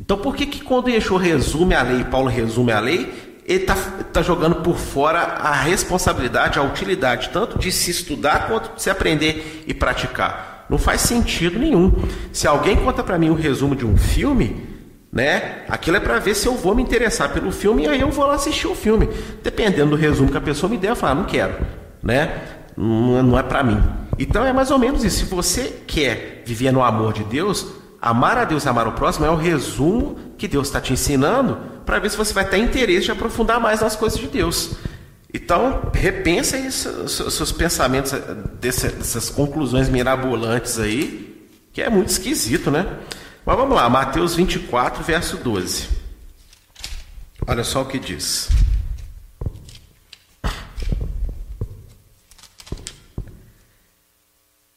[0.00, 3.12] então por que, que quando Yeshua resume a lei, Paulo resume a lei,
[3.46, 3.74] ele está
[4.12, 8.88] tá jogando por fora a responsabilidade, a utilidade, tanto de se estudar quanto de se
[8.88, 10.66] aprender e praticar?
[10.70, 11.92] Não faz sentido nenhum.
[12.32, 14.68] Se alguém conta para mim o um resumo de um filme,
[15.12, 15.64] né?
[15.68, 18.24] Aquilo é para ver se eu vou me interessar pelo filme e aí eu vou
[18.24, 19.08] lá assistir o filme.
[19.42, 21.54] Dependendo do resumo que a pessoa me der, eu falo, ah, não quero,
[22.00, 22.40] né?
[22.76, 23.82] Não, não é para mim.
[24.16, 25.24] Então é mais ou menos isso.
[25.26, 27.66] Se você quer viver no amor de Deus,
[28.00, 31.58] Amar a Deus e amar o próximo é o resumo que Deus está te ensinando
[31.84, 34.76] para ver se você vai ter interesse de aprofundar mais nas coisas de Deus.
[35.32, 38.12] Então, repensa aí seus, pensamentos
[38.58, 42.98] dessas conclusões mirabolantes aí, que é muito esquisito, né?
[43.44, 45.88] Mas vamos lá, Mateus 24, verso 12.
[47.46, 48.48] Olha só o que diz.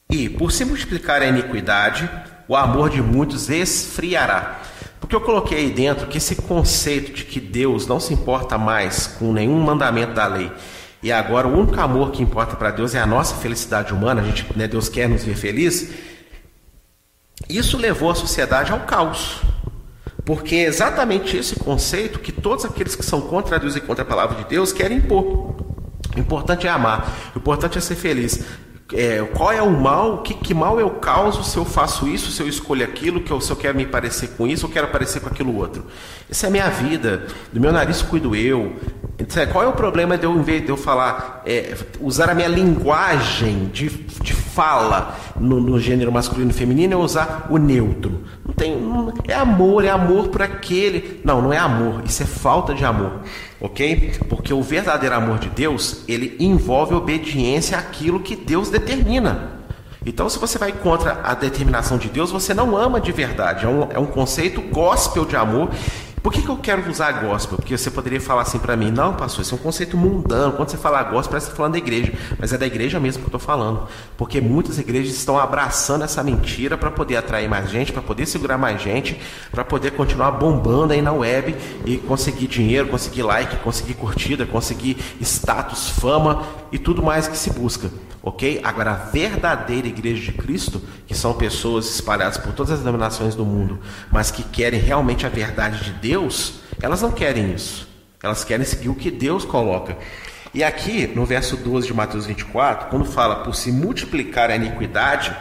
[0.10, 2.08] E, por se multiplicar a iniquidade,
[2.48, 4.62] o amor de muitos esfriará.
[5.00, 9.08] Porque eu coloquei aí dentro que esse conceito de que Deus não se importa mais
[9.08, 10.52] com nenhum mandamento da lei
[11.04, 14.24] e agora o único amor que importa para Deus é a nossa felicidade humana, a
[14.24, 15.94] gente, né, Deus quer nos ver felizes.
[17.50, 19.42] Isso levou a sociedade ao caos.
[20.24, 24.08] Porque é exatamente esse conceito que todos aqueles que são contra Deus e contra a
[24.08, 25.54] palavra de Deus querem impor.
[26.16, 28.46] O importante é amar, o importante é ser feliz
[28.96, 32.42] é, qual é o mal, que, que mal eu causo se eu faço isso, se
[32.42, 35.20] eu escolho aquilo, que eu, se eu quero me parecer com isso, eu quero parecer
[35.20, 35.86] com aquilo outro.
[36.30, 38.74] Essa é a minha vida, do meu nariz cuido eu.
[39.52, 42.48] Qual é o problema de eu, em vez de eu falar, é, usar a minha
[42.48, 48.24] linguagem de, de fala no, no gênero masculino e feminino, eu usar o neutro?
[48.46, 51.22] Não tem, não, é amor, é amor por aquele.
[51.24, 53.22] Não, não é amor, isso é falta de amor
[53.64, 54.20] ok?
[54.28, 59.54] Porque o verdadeiro amor de Deus, ele envolve obediência àquilo que Deus determina.
[60.06, 63.66] Então, se você vai contra a determinação de Deus, você não ama de verdade.
[63.66, 65.70] É um, é um conceito gospel de amor
[66.24, 67.58] por que, que eu quero usar gospel?
[67.58, 70.54] Porque você poderia falar assim para mim, não, pastor, isso é um conceito mundano.
[70.54, 72.14] Quando você fala gospel, parece que está falando da igreja.
[72.40, 73.90] Mas é da igreja mesmo que eu estou falando.
[74.18, 78.58] Porque muitas igrejas estão abraçando essa mentira para poder atrair mais gente, para poder segurar
[78.58, 79.20] mais gente,
[79.52, 81.54] para poder continuar bombando aí na web
[81.86, 87.50] e conseguir dinheiro, conseguir like, conseguir curtida, conseguir status, fama e tudo mais que se
[87.50, 87.92] busca
[88.24, 88.62] ok?
[88.64, 93.46] Agora, a verdadeira igreja de Cristo, que são pessoas espalhadas por todas as denominações do
[93.46, 97.88] mundo, mas que querem realmente a verdade de Deus, elas não querem isso.
[98.24, 99.98] Elas querem seguir o que Deus coloca.
[100.54, 105.36] E aqui, no verso 12 de Mateus 24, quando fala por se multiplicar a iniquidade,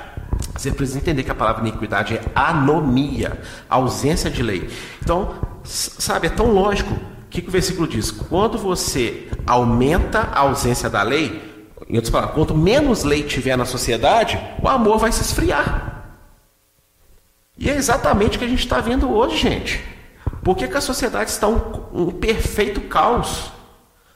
[0.57, 4.69] você precisa entender que a palavra iniquidade é anomia, ausência de lei.
[5.01, 6.93] Então, sabe, é tão lógico.
[6.93, 8.11] O que, que o versículo diz?
[8.11, 11.52] Quando você aumenta a ausência da lei,
[11.93, 16.07] em outras palavras, quanto menos lei tiver na sociedade, o amor vai se esfriar.
[17.59, 19.85] E é exatamente o que a gente está vendo hoje, gente.
[20.43, 21.61] Por que, que a sociedade está um,
[21.93, 23.53] um perfeito caos?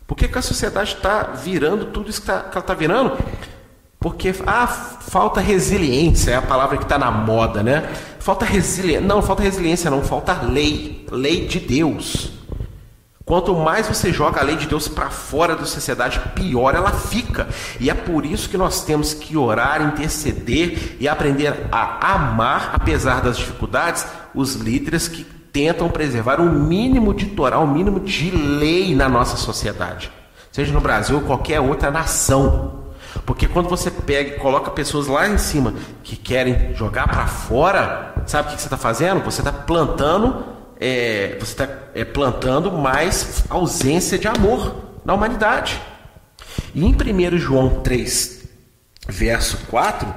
[0.07, 3.19] Por que, que a sociedade está virando tudo isso que, tá, que ela está virando?
[4.01, 7.93] Porque ah, falta resiliência, é a palavra que está na moda, né?
[8.19, 9.07] Falta resiliência.
[9.07, 11.07] Não, falta resiliência, não, falta lei.
[11.11, 12.33] Lei de Deus.
[13.27, 17.49] Quanto mais você joga a lei de Deus para fora da sociedade, pior ela fica.
[17.81, 23.21] E é por isso que nós temos que orar, interceder e aprender a amar, apesar
[23.21, 28.95] das dificuldades, os líderes que tentam preservar o mínimo de Torá, o mínimo de lei
[28.95, 30.09] na nossa sociedade,
[30.53, 32.85] seja no Brasil ou qualquer outra nação.
[33.25, 38.15] Porque quando você pega e coloca pessoas lá em cima que querem jogar para fora,
[38.25, 39.25] sabe o que você está fazendo?
[39.25, 45.81] Você está plantando é, você está é, plantando mais ausência de amor na humanidade.
[46.75, 48.45] E em 1 João 3,
[49.09, 50.13] verso 4,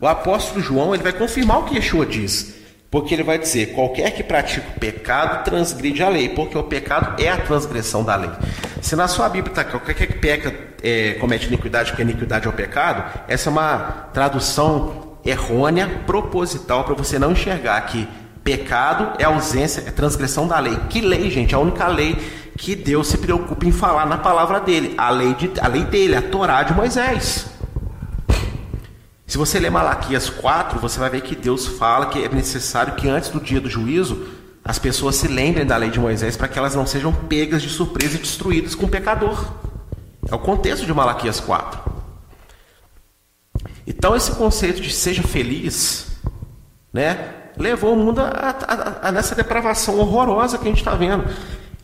[0.00, 2.54] o apóstolo João ele vai confirmar o que Yeshua diz.
[2.90, 7.22] Porque ele vai dizer: qualquer que pratica o pecado transgride a lei, porque o pecado
[7.22, 8.30] é a transgressão da lei.
[8.82, 12.52] Se na sua Bíblia está qualquer que peca é, comete iniquidade, porque iniquidade é o
[12.52, 18.06] pecado, essa é uma tradução errônea, proposital, para você não enxergar que
[18.44, 20.76] Pecado é ausência, é transgressão da lei.
[20.90, 21.54] Que lei, gente?
[21.54, 22.16] A única lei
[22.56, 24.94] que Deus se preocupa em falar na palavra dele.
[24.98, 27.46] A lei, de, a lei dele, a Torá de Moisés.
[29.26, 33.08] Se você ler Malaquias 4, você vai ver que Deus fala que é necessário que
[33.08, 34.28] antes do dia do juízo
[34.64, 37.68] as pessoas se lembrem da lei de Moisés para que elas não sejam pegas de
[37.68, 39.52] surpresa e destruídas com o pecador.
[40.30, 41.80] É o contexto de Malaquias 4.
[43.86, 46.08] Então esse conceito de seja feliz,
[46.92, 47.41] né?
[47.56, 51.24] Levou o mundo a, a, a nessa depravação horrorosa que a gente está vendo.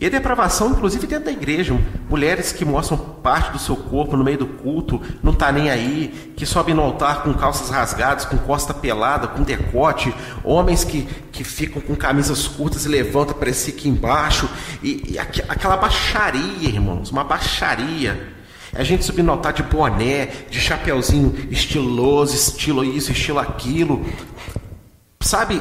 [0.01, 1.77] E a depravação, inclusive dentro da igreja,
[2.09, 6.33] mulheres que mostram parte do seu corpo no meio do culto, não está nem aí,
[6.37, 11.03] que sobem no altar com calças rasgadas, com costa pelada, com decote, homens que,
[11.33, 14.49] que ficam com camisas curtas e levantam para esse aqui embaixo,
[14.85, 18.35] e, e aquela baixaria, irmãos, uma baixaria.
[18.73, 24.07] A gente subir no altar de boné, de chapeuzinho estiloso, estilo isso, estilo aquilo,
[25.21, 25.61] sabe,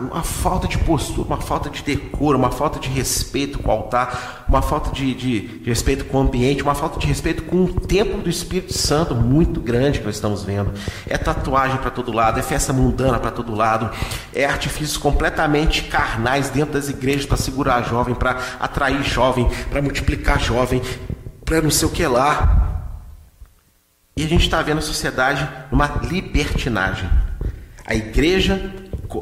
[0.00, 4.44] uma falta de postura, uma falta de decoro, uma falta de respeito com o altar,
[4.46, 7.80] uma falta de, de, de respeito com o ambiente, uma falta de respeito com o
[7.80, 10.72] templo do Espírito Santo muito grande que nós estamos vendo.
[11.06, 13.90] É tatuagem para todo lado, é festa mundana para todo lado,
[14.34, 20.38] é artifícios completamente carnais dentro das igrejas para segurar jovem, para atrair jovem, para multiplicar
[20.38, 20.82] jovem,
[21.42, 22.66] para não sei o que lá.
[24.14, 27.08] E a gente está vendo a sociedade numa libertinagem.
[27.90, 28.72] A igreja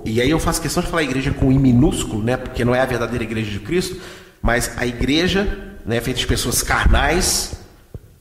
[0.05, 2.37] e aí eu faço questão de falar igreja com I minúsculo, né?
[2.37, 4.01] Porque não é a verdadeira igreja de Cristo,
[4.43, 7.59] mas a igreja, né, feita de pessoas carnais,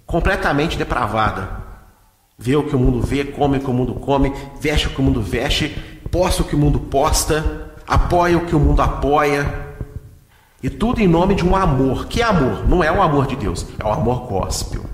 [0.05, 1.67] completamente depravada.
[2.37, 4.31] Vê o que o mundo vê, come o que o mundo come,
[4.61, 5.75] veste o que o mundo veste,
[6.09, 9.67] posta o que o mundo posta, apoia o que o mundo apoia.
[10.63, 12.07] E tudo em nome de um amor.
[12.07, 12.67] Que amor?
[12.67, 14.85] Não é o amor de Deus, é o amor gospel.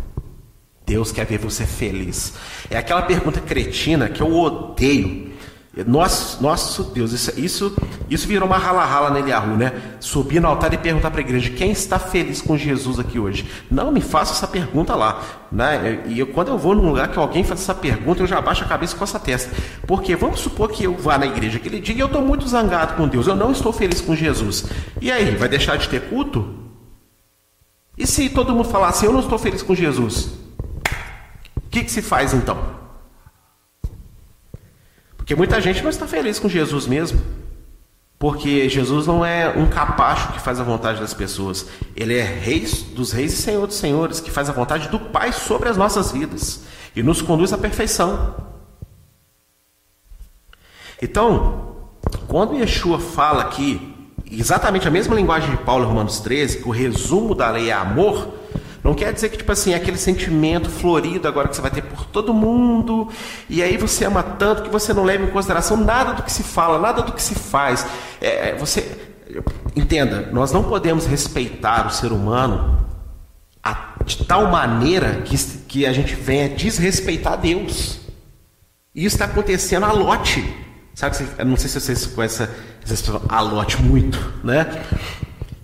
[0.86, 2.34] Deus quer ver você feliz.
[2.70, 5.33] É aquela pergunta cretina que eu odeio.
[5.88, 7.76] Nosso, nosso Deus, isso, isso,
[8.08, 9.74] isso virou uma rala-rala na Eliahu, né?
[10.00, 13.50] Subir no altar e perguntar para a igreja: quem está feliz com Jesus aqui hoje?
[13.72, 15.24] Não me faça essa pergunta lá.
[15.52, 16.04] Né?
[16.06, 18.64] E eu, quando eu vou num lugar que alguém faz essa pergunta, eu já baixo
[18.64, 19.52] a cabeça com essa testa.
[19.88, 22.94] Porque vamos supor que eu vá na igreja aquele dia e eu estou muito zangado
[22.94, 24.66] com Deus, eu não estou feliz com Jesus.
[25.02, 26.54] E aí, vai deixar de ter culto?
[27.98, 30.26] E se todo mundo falar assim, eu não estou feliz com Jesus?
[31.58, 32.83] O que, que se faz então?
[35.24, 37.22] Porque muita gente não está feliz com Jesus mesmo.
[38.20, 41.66] Porque Jesus não é um capacho que faz a vontade das pessoas.
[41.96, 45.32] Ele é rei dos reis e senhor dos senhores, que faz a vontade do Pai
[45.32, 48.36] sobre as nossas vidas e nos conduz à perfeição.
[51.02, 51.88] Então,
[52.28, 53.96] quando Yeshua fala aqui,
[54.30, 57.74] exatamente a mesma linguagem de Paulo em Romanos 13, que o resumo da lei é
[57.74, 58.28] amor,
[58.84, 61.84] não quer dizer que, tipo assim, é aquele sentimento florido agora que você vai ter
[61.84, 63.08] por todo mundo,
[63.50, 66.44] e aí você ama tanto que você não leva em consideração nada do que se
[66.44, 67.86] fala, nada do que se faz.
[68.20, 69.00] É, é você.
[69.76, 72.84] Entenda, nós não podemos respeitar o ser humano
[74.06, 78.00] de tal maneira que, que a gente venha desrespeitar Deus.
[78.94, 80.44] E isso está acontecendo a lote.
[80.94, 82.48] Sabe, não sei se vocês conhecem
[82.84, 84.68] essa expressão, a lote muito, né?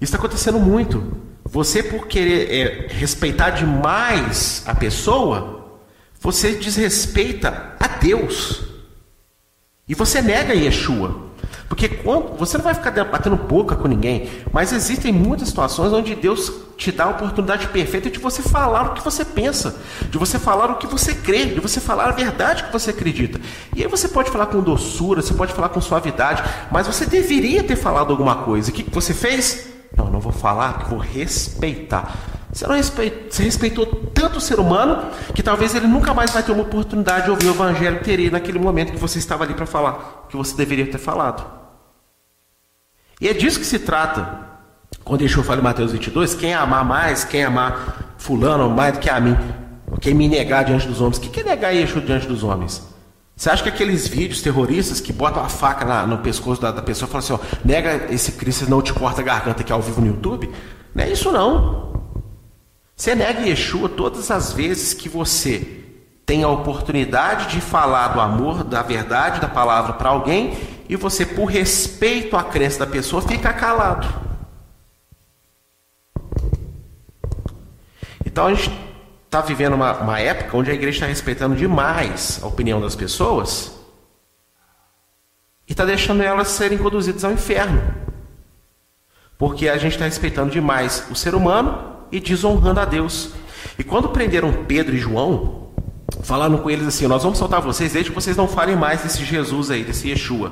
[0.01, 1.28] Isso está acontecendo muito.
[1.51, 5.79] Você, por querer é, respeitar demais a pessoa,
[6.19, 8.61] você desrespeita a Deus.
[9.87, 11.27] E você nega Yeshua.
[11.67, 16.13] Porque quando, você não vai ficar batendo boca com ninguém, mas existem muitas situações onde
[16.13, 19.75] Deus te dá a oportunidade perfeita de você falar o que você pensa,
[20.09, 23.39] de você falar o que você crê, de você falar a verdade que você acredita.
[23.75, 27.63] E aí você pode falar com doçura, você pode falar com suavidade, mas você deveria
[27.63, 28.69] ter falado alguma coisa.
[28.69, 29.78] O que você fez?
[29.99, 32.15] Não, não vou falar, vou respeitar.
[32.53, 36.41] Você não respeitou, você respeitou tanto o ser humano que talvez ele nunca mais vai
[36.41, 39.53] ter uma oportunidade de ouvir o evangelho que teria naquele momento que você estava ali
[39.53, 41.45] para falar, que você deveria ter falado.
[43.19, 44.47] E é disso que se trata.
[45.03, 49.09] Quando Yeshua fala em Mateus 22, quem amar mais, quem amar fulano mais do que
[49.09, 49.37] a mim,
[49.99, 51.17] quem me negar diante dos homens.
[51.17, 52.88] O que é negar Yeshua diante dos homens?
[53.39, 56.81] Você acha que aqueles vídeos terroristas que botam a faca na, no pescoço da, da
[56.81, 59.81] pessoa e falam assim, ó, nega esse Cristo não te corta a garganta é ao
[59.81, 60.51] vivo no YouTube?
[60.93, 62.03] Não é isso não.
[62.93, 65.85] Você nega Yeshua todas as vezes que você
[66.25, 70.57] tem a oportunidade de falar do amor, da verdade, da palavra para alguém
[70.89, 74.05] e você, por respeito à crença da pessoa, fica calado.
[78.25, 78.88] Então a gente
[79.29, 83.71] está vivendo uma, uma época onde a igreja está respeitando demais a opinião das pessoas
[85.67, 87.79] e está deixando elas serem conduzidas ao inferno.
[89.37, 93.29] Porque a gente está respeitando demais o ser humano e desonrando a Deus.
[93.77, 95.69] E quando prenderam Pedro e João,
[96.23, 99.23] falaram com eles assim: Nós vamos soltar vocês desde que vocês não falem mais desse
[99.23, 100.51] Jesus aí, desse Yeshua.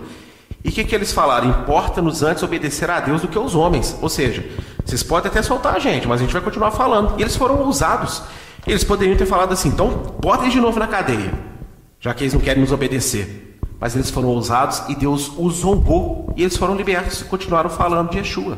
[0.68, 1.50] E o que, que eles falaram?
[1.50, 3.98] Importa-nos antes obedecer a Deus do que aos homens.
[4.02, 4.46] Ou seja,
[4.84, 7.18] vocês podem até soltar a gente, mas a gente vai continuar falando.
[7.18, 8.22] E eles foram ousados.
[8.68, 11.34] Eles poderiam ter falado assim, então botem de novo na cadeia,
[12.02, 13.58] já que eles não querem nos obedecer.
[13.80, 18.10] Mas eles foram ousados e Deus os honrou e eles foram libertos e continuaram falando
[18.10, 18.58] de Yeshua.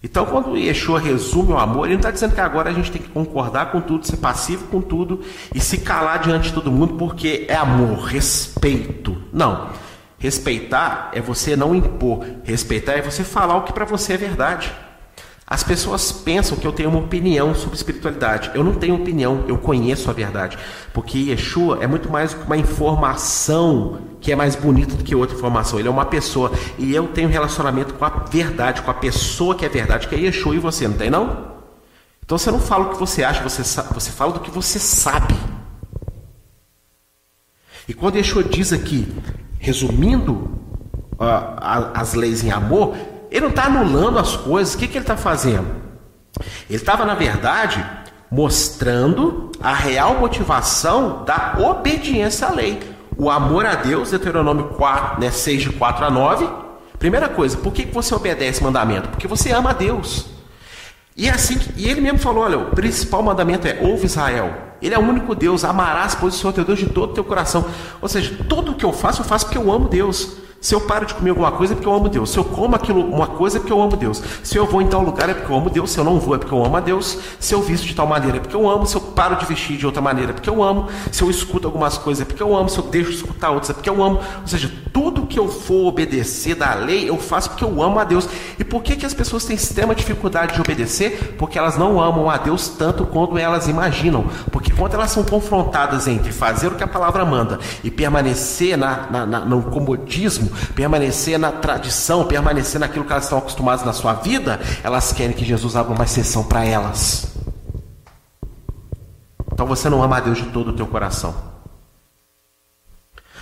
[0.00, 3.02] Então, quando Yeshua resume o amor, ele não está dizendo que agora a gente tem
[3.02, 5.22] que concordar com tudo, ser passivo com tudo
[5.52, 9.20] e se calar diante de todo mundo porque é amor, respeito.
[9.32, 9.87] Não.
[10.18, 14.72] Respeitar é você não impor, respeitar é você falar o que para você é verdade.
[15.50, 18.50] As pessoas pensam que eu tenho uma opinião sobre espiritualidade.
[18.52, 20.58] Eu não tenho opinião, eu conheço a verdade.
[20.92, 25.78] Porque Yeshua é muito mais uma informação que é mais bonita do que outra informação.
[25.78, 26.52] Ele é uma pessoa.
[26.78, 30.18] E eu tenho relacionamento com a verdade, com a pessoa que é verdade, que é
[30.18, 31.56] Yeshua e você, não tem não?
[32.22, 35.34] Então você não fala o que você acha, você, você fala do que você sabe.
[37.88, 39.08] E quando Yeshua diz aqui,
[39.58, 40.32] resumindo
[41.14, 42.94] uh, as leis em amor,
[43.30, 44.74] ele não está anulando as coisas.
[44.74, 45.66] O que, que ele está fazendo?
[46.68, 47.84] Ele estava, na verdade,
[48.30, 52.78] mostrando a real motivação da obediência à lei.
[53.16, 56.48] O amor a Deus, Deuteronômio 4, né, 6 de 4 a 9.
[56.98, 59.08] Primeira coisa, por que, você obedece mandamento?
[59.08, 60.26] Porque você ama a Deus.
[61.16, 64.67] E é assim, e ele mesmo falou: olha, o principal mandamento é ouve Israel.
[64.80, 65.64] Ele é o único Deus.
[65.64, 67.66] Amarás, pois, o Senhor teu Deus de todo o teu coração.
[68.00, 70.47] Ou seja, tudo o que eu faço, eu faço porque eu amo Deus.
[70.60, 72.30] Se eu paro de comer alguma coisa é porque eu amo Deus.
[72.30, 74.20] Se eu como aquilo, uma coisa é porque eu amo Deus.
[74.42, 75.90] Se eu vou em tal lugar é porque eu amo Deus.
[75.90, 77.16] Se eu não vou é porque eu amo a Deus.
[77.38, 78.84] Se eu visto de tal maneira é porque eu amo.
[78.84, 80.88] Se eu paro de vestir de outra maneira é porque eu amo.
[81.12, 82.68] Se eu escuto algumas coisas é porque eu amo.
[82.68, 84.18] Se eu deixo de escutar outras é porque eu amo.
[84.40, 88.04] Ou seja, tudo que eu for obedecer da lei eu faço porque eu amo a
[88.04, 88.28] Deus.
[88.58, 91.36] E por que, que as pessoas têm extrema dificuldade de obedecer?
[91.38, 94.24] Porque elas não amam a Deus tanto quanto elas imaginam.
[94.50, 99.06] Porque quando elas são confrontadas entre fazer o que a palavra manda e permanecer na,
[99.08, 104.14] na, na no comodismo, permanecer na tradição, permanecer naquilo que elas estão acostumadas na sua
[104.14, 107.34] vida, elas querem que Jesus abra uma exceção para elas.
[109.52, 111.34] Então você não ama a Deus de todo o teu coração.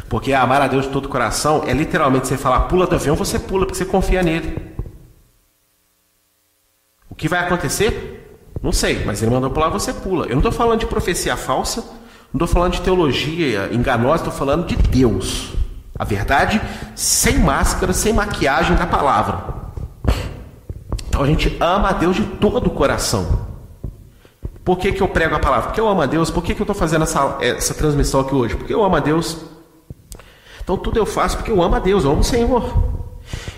[0.09, 3.16] Porque amar a Deus de todo o coração é literalmente você falar pula do avião,
[3.16, 4.74] você pula porque você confia nele.
[7.11, 8.16] O que vai acontecer?
[8.62, 10.26] Não sei, mas ele mandou pular, você pula.
[10.26, 11.82] Eu não estou falando de profecia falsa,
[12.32, 15.55] não estou falando de teologia enganosa, estou falando de Deus.
[15.99, 16.61] A verdade
[16.94, 19.57] sem máscara, sem maquiagem da palavra.
[21.09, 23.47] Então a gente ama a Deus de todo o coração.
[24.64, 25.68] Por que, que eu prego a palavra?
[25.68, 26.30] Porque eu amo a Deus.
[26.30, 28.57] Por que, que eu estou fazendo essa, essa transmissão aqui hoje?
[28.57, 29.38] Porque eu amo a Deus.
[30.62, 32.74] Então tudo eu faço porque eu amo a Deus, eu amo o Senhor.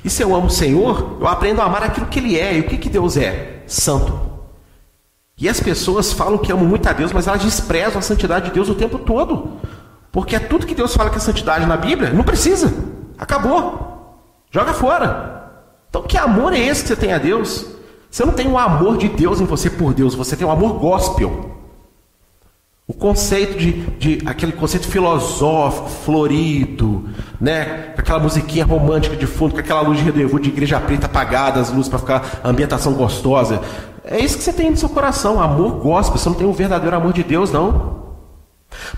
[0.05, 2.59] E se eu amo o Senhor, eu aprendo a amar aquilo que Ele é.
[2.59, 3.63] E o que, que Deus é?
[3.67, 4.29] Santo.
[5.41, 8.53] E as pessoas falam que amam muito a Deus, mas elas desprezam a santidade de
[8.53, 9.59] Deus o tempo todo.
[10.11, 12.73] Porque é tudo que Deus fala que é santidade na Bíblia, não precisa.
[13.19, 13.89] Acabou.
[14.51, 15.39] Joga fora.
[15.91, 17.67] Então, que amor é esse que você tem a Deus?
[18.11, 20.79] Você não tem um amor de Deus em você por Deus, você tem um amor
[20.79, 21.57] gospel.
[22.87, 27.07] O conceito de, de aquele conceito filosófico, florido,
[27.39, 27.93] né?
[27.95, 31.61] Com aquela musiquinha romântica de fundo, com aquela luz de redevô de igreja preta apagada,
[31.61, 33.61] as luzes para ficar a ambientação gostosa.
[34.03, 36.17] É isso que você tem no seu coração, amor gospel.
[36.17, 37.98] Você não tem o verdadeiro amor de Deus, não.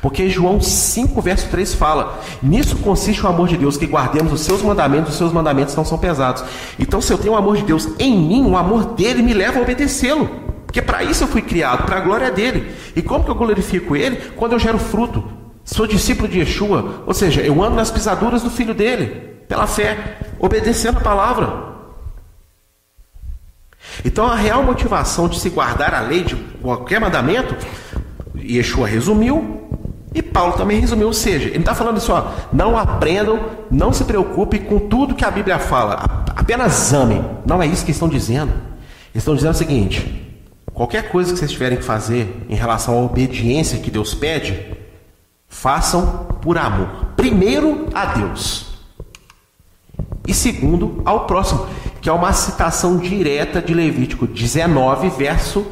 [0.03, 4.41] Porque João 5, verso 3 fala: Nisso consiste o amor de Deus, que guardemos os
[4.41, 6.45] seus mandamentos, os seus mandamentos não são pesados.
[6.79, 9.59] Então, se eu tenho o amor de Deus em mim, o amor dele me leva
[9.59, 10.29] a obedecê-lo.
[10.67, 12.75] Porque para isso eu fui criado, para a glória dele.
[12.95, 14.17] E como que eu glorifico ele?
[14.37, 15.25] Quando eu gero fruto.
[15.65, 19.07] Sou discípulo de Yeshua, ou seja, eu ando nas pisaduras do filho dele,
[19.47, 21.71] pela fé, obedecendo a palavra.
[24.05, 27.55] Então a real motivação de se guardar a lei de qualquer mandamento
[28.37, 29.60] Yeshua resumiu
[30.13, 33.39] e Paulo também resumiu, ou seja, ele está falando assim, ó, não aprendam,
[33.71, 37.25] não se preocupe com tudo que a Bíblia fala, apenas amem.
[37.47, 38.53] Não é isso que estão dizendo.
[39.13, 40.41] Eles estão dizendo o seguinte:
[40.73, 44.77] qualquer coisa que vocês tiverem que fazer em relação à obediência que Deus pede,
[45.49, 46.89] façam por amor.
[47.17, 48.67] Primeiro a Deus.
[50.27, 51.67] E segundo ao próximo,
[52.01, 55.67] que é uma citação direta de Levítico 19, verso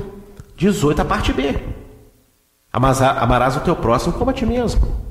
[0.57, 1.55] 18, a parte B.
[2.73, 5.09] Amarás o teu próximo como a ti mesmo.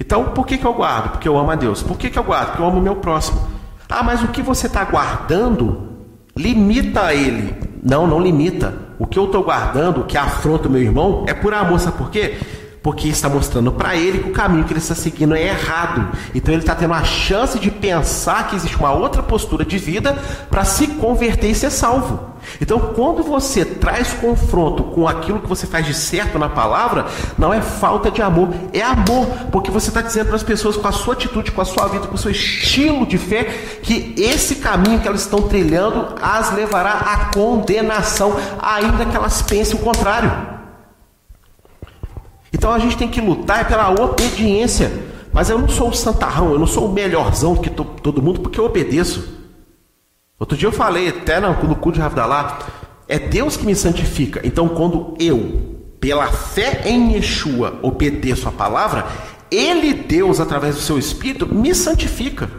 [0.00, 1.10] Então, por que, que eu guardo?
[1.12, 1.82] Porque eu amo a Deus.
[1.82, 2.48] Por que, que eu guardo?
[2.48, 3.40] Porque eu amo o meu próximo.
[3.88, 5.92] Ah, mas o que você está guardando
[6.36, 7.54] limita ele.
[7.82, 8.74] Não, não limita.
[8.98, 11.78] O que eu estou guardando, que afronta o meu irmão, é por amor.
[11.78, 12.38] Sabe por quê?
[12.82, 16.16] Porque está mostrando para ele que o caminho que ele está seguindo é errado.
[16.34, 20.18] Então ele está tendo a chance de pensar que existe uma outra postura de vida
[20.50, 22.32] para se converter e ser salvo.
[22.60, 27.06] Então, quando você traz confronto com aquilo que você faz de certo na palavra,
[27.38, 30.88] não é falta de amor, é amor, porque você está dizendo para as pessoas com
[30.88, 33.44] a sua atitude, com a sua vida, com o seu estilo de fé,
[33.82, 39.76] que esse caminho que elas estão trilhando as levará à condenação, ainda que elas pensem
[39.76, 40.51] o contrário.
[42.52, 44.92] Então a gente tem que lutar pela obediência.
[45.32, 48.40] Mas eu não sou o santarrão, eu não sou o melhorzão que to, todo mundo,
[48.40, 49.40] porque eu obedeço.
[50.38, 52.58] Outro dia eu falei, até no, no cu de Ravdalá,
[53.08, 54.40] é Deus que me santifica.
[54.44, 59.06] Então quando eu, pela fé em Yeshua, obedeço a palavra,
[59.50, 62.50] Ele, Deus, através do seu Espírito, me santifica.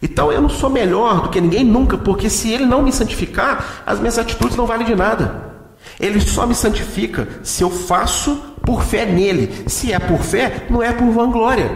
[0.00, 3.82] Então eu não sou melhor do que ninguém nunca, porque se Ele não me santificar,
[3.84, 5.51] as minhas atitudes não valem de nada.
[6.00, 9.64] Ele só me santifica se eu faço por fé nele.
[9.66, 11.70] Se é por fé, não é por vanglória.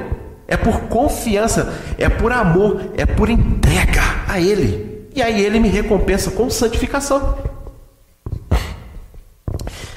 [0.49, 5.09] É por confiança, é por amor, é por entrega a Ele.
[5.15, 7.39] E aí Ele me recompensa com santificação.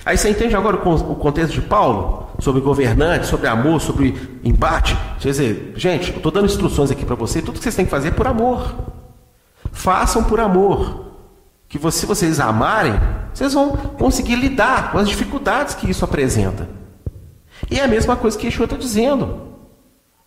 [0.06, 2.28] Aí você entende agora o contexto de Paulo?
[2.40, 4.98] Sobre governante, sobre amor, sobre embate?
[5.20, 7.92] Quer dizer, gente, eu estou dando instruções aqui para você, tudo que vocês têm que
[7.92, 8.76] fazer é por amor.
[9.72, 11.09] Façam por amor
[11.70, 13.00] que se vocês amarem,
[13.32, 16.68] vocês vão conseguir lidar com as dificuldades que isso apresenta.
[17.70, 19.50] E é a mesma coisa que Yeshua está dizendo.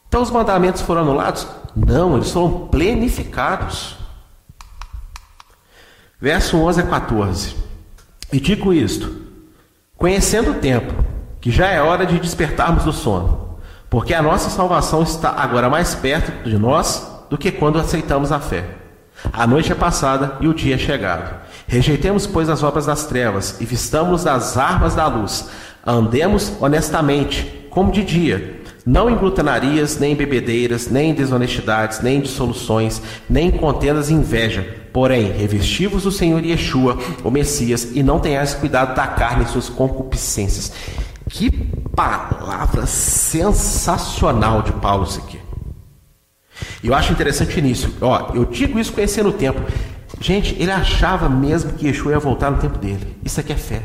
[0.06, 1.48] Então os mandamentos foram anulados?
[1.74, 3.96] Não, eles foram plenificados.
[6.20, 7.56] Verso 11 a 14.
[8.32, 9.12] E digo isto:
[9.96, 10.94] conhecendo o tempo,
[11.40, 13.58] que já é hora de despertarmos do sono,
[13.90, 18.38] porque a nossa salvação está agora mais perto de nós do que quando aceitamos a
[18.38, 18.81] fé.
[19.30, 21.34] A noite é passada e o dia é chegado.
[21.66, 25.48] Rejeitemos, pois, as obras das trevas e vistamos das armas da luz.
[25.86, 32.18] Andemos honestamente, como de dia, não em glutenarias, nem em bebedeiras, nem em desonestidades, nem
[32.18, 33.00] em dissoluções,
[33.30, 34.66] nem em contendas e inveja.
[34.92, 39.68] Porém, revestivos do Senhor Yeshua, o Messias, e não tenhais cuidado da carne e suas
[39.68, 40.72] concupiscências.
[41.28, 41.50] Que
[41.94, 45.41] palavra sensacional de Paulo isso aqui.
[46.82, 47.94] Eu acho interessante nisso.
[48.00, 49.60] Ó, eu digo isso conhecendo o tempo.
[50.20, 53.16] Gente, ele achava mesmo que Yeshua ia voltar no tempo dele.
[53.24, 53.82] Isso aqui é fé.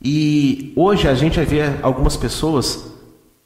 [0.00, 2.92] E hoje a gente ver algumas pessoas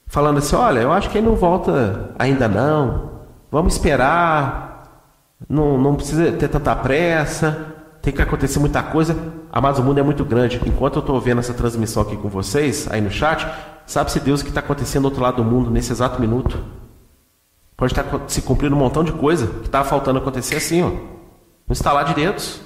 [0.07, 3.11] falando assim: olha, eu acho que ele não volta ainda não,
[3.51, 5.07] vamos esperar,
[5.49, 9.17] não, não precisa ter tanta pressa, tem que acontecer muita coisa.
[9.51, 10.61] Amados, o mundo é muito grande.
[10.67, 13.47] Enquanto eu estou vendo essa transmissão aqui com vocês, aí no chat,
[13.87, 16.63] sabe-se Deus o que está acontecendo do outro lado do mundo nesse exato minuto.
[17.77, 20.89] Pode estar tá se cumprindo um montão de coisa que está faltando acontecer assim, ó.
[20.89, 22.61] No instalar de dedos.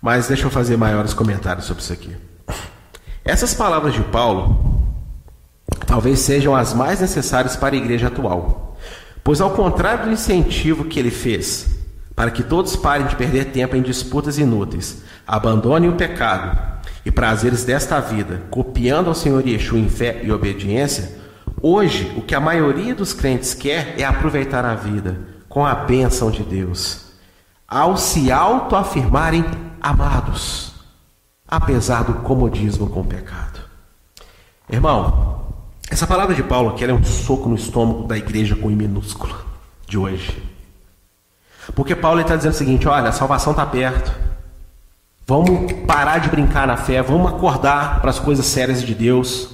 [0.00, 2.16] Mas deixa eu fazer maiores comentários sobre isso aqui.
[3.24, 4.78] Essas palavras de Paulo
[5.86, 8.76] talvez sejam as mais necessárias para a igreja atual.
[9.24, 11.78] Pois, ao contrário do incentivo que ele fez
[12.14, 16.58] para que todos parem de perder tempo em disputas inúteis, abandonem o pecado
[17.04, 21.18] e prazeres desta vida, copiando ao Senhor Yeshua em fé e obediência,
[21.60, 26.30] hoje o que a maioria dos crentes quer é aproveitar a vida com a bênção
[26.30, 27.12] de Deus,
[27.68, 29.44] ao se autoafirmarem
[29.82, 30.72] amados,
[31.46, 33.60] apesar do comodismo com o pecado.
[34.70, 35.46] Irmão,
[35.90, 39.36] essa palavra de Paulo aqui é um soco no estômago da igreja com I minúscula
[39.86, 40.42] de hoje.
[41.74, 44.27] Porque Paulo está dizendo o seguinte: olha, a salvação está perto.
[45.28, 49.50] Vamos parar de brincar na fé, vamos acordar para as coisas sérias de Deus.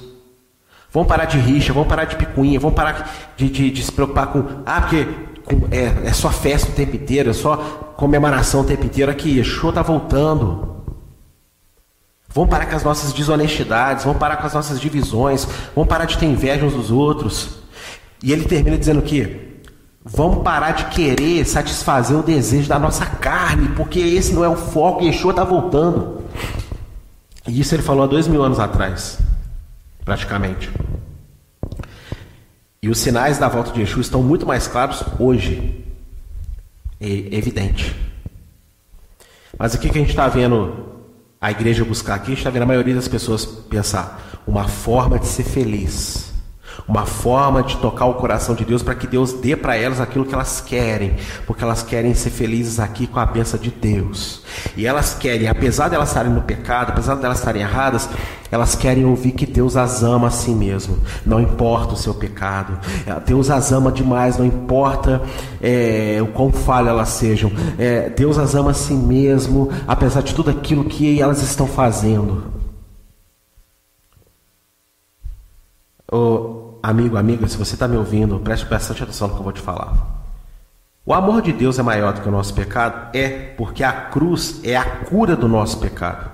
[0.89, 4.27] Vamos parar de rixa, vamos parar de picuinha, vamos parar de, de, de se preocupar
[4.27, 4.45] com.
[4.65, 5.05] Ah, porque
[5.69, 7.57] é, é só festa o tempo inteiro, é só
[7.97, 9.11] comemoração o tempo inteiro.
[9.11, 10.85] Aqui, Yeshua está voltando.
[12.29, 15.45] Vamos parar com as nossas desonestidades, vamos parar com as nossas divisões,
[15.75, 17.57] vamos parar de ter inveja uns dos outros.
[18.23, 19.44] E ele termina dizendo que
[20.05, 24.55] vamos parar de querer satisfazer o desejo da nossa carne, porque esse não é o
[24.55, 26.23] foco, Yeshua está voltando.
[27.47, 29.17] E isso ele falou há dois mil anos atrás,
[30.03, 30.71] praticamente.
[32.81, 35.83] E os sinais da volta de Yeshua estão muito mais claros hoje.
[37.01, 37.95] É evidente.
[39.57, 40.85] Mas o que a gente está vendo
[41.41, 42.27] a igreja buscar aqui?
[42.27, 46.34] A gente está vendo a maioria das pessoas pensar uma forma de ser feliz
[46.87, 50.25] uma forma de tocar o coração de Deus para que Deus dê para elas aquilo
[50.25, 51.15] que elas querem,
[51.45, 54.43] porque elas querem ser felizes aqui com a benção de Deus.
[54.75, 58.09] E elas querem, apesar de elas estarem no pecado, apesar de elas estarem erradas,
[58.51, 62.79] elas querem ouvir que Deus as ama a si mesmo, não importa o seu pecado.
[63.25, 65.21] Deus as ama demais, não importa
[65.61, 67.51] é, o quão falha elas sejam.
[67.77, 72.55] É, Deus as ama a si mesmo, apesar de tudo aquilo que elas estão fazendo.
[76.11, 76.54] Oh,
[76.87, 79.59] Amigo, amiga, se você está me ouvindo, preste bastante atenção no que eu vou te
[79.59, 79.95] falar.
[81.03, 83.09] O amor de Deus é maior do que o nosso pecado?
[83.11, 83.27] É,
[83.57, 86.29] porque a cruz é a cura do nosso pecado.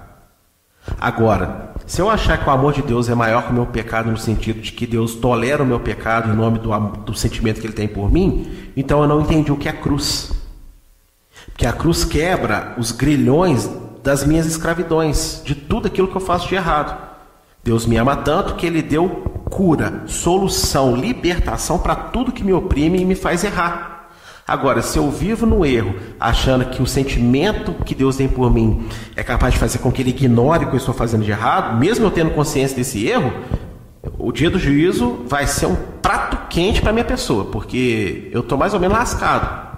[1.00, 4.12] Agora, se eu achar que o amor de Deus é maior que o meu pecado,
[4.12, 7.68] no sentido de que Deus tolera o meu pecado em nome do, do sentimento que
[7.68, 10.34] Ele tem por mim, então eu não entendi o que é cruz.
[11.46, 13.70] Porque a cruz quebra os grilhões
[14.04, 17.10] das minhas escravidões, de tudo aquilo que eu faço de errado.
[17.64, 23.02] Deus me ama tanto que Ele deu cura, solução, libertação para tudo que me oprime
[23.02, 24.10] e me faz errar.
[24.48, 28.88] Agora, se eu vivo no erro, achando que o sentimento que Deus tem por mim
[29.16, 31.78] é capaz de fazer com que Ele ignore o que eu estou fazendo de errado,
[31.78, 33.32] mesmo eu tendo consciência desse erro,
[34.18, 38.58] o dia do juízo vai ser um prato quente para minha pessoa, porque eu estou
[38.58, 39.70] mais ou menos lascado.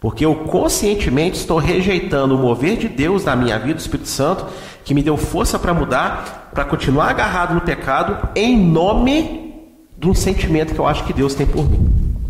[0.00, 4.46] Porque eu conscientemente estou rejeitando o mover de Deus na minha vida, o Espírito Santo,
[4.90, 9.54] que me deu força para mudar, para continuar agarrado no pecado, em nome
[9.96, 12.26] de um sentimento que eu acho que Deus tem por mim.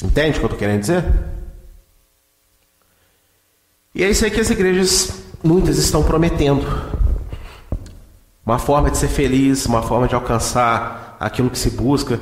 [0.00, 1.04] Entende o que eu estou querendo dizer?
[3.92, 6.68] E é isso aí que as igrejas, muitas, estão prometendo.
[8.46, 12.20] Uma forma de ser feliz, uma forma de alcançar aquilo que se busca.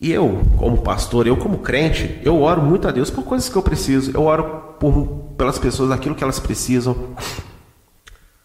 [0.00, 3.56] E eu, como pastor, eu como crente, eu oro muito a Deus por coisas que
[3.56, 4.10] eu preciso.
[4.14, 6.96] Eu oro por, pelas pessoas aquilo que elas precisam.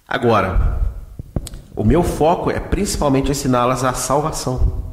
[0.06, 0.82] Agora,
[1.74, 4.84] o meu foco é principalmente ensiná-las a salvação.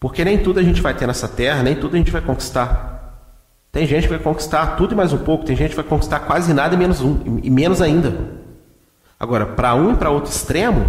[0.00, 2.96] Porque nem tudo a gente vai ter nessa terra, nem tudo a gente vai conquistar.
[3.70, 6.20] Tem gente que vai conquistar tudo e mais um pouco, tem gente que vai conquistar
[6.20, 8.16] quase nada e menos um, e menos ainda.
[9.20, 10.86] Agora, para um e para outro extremo,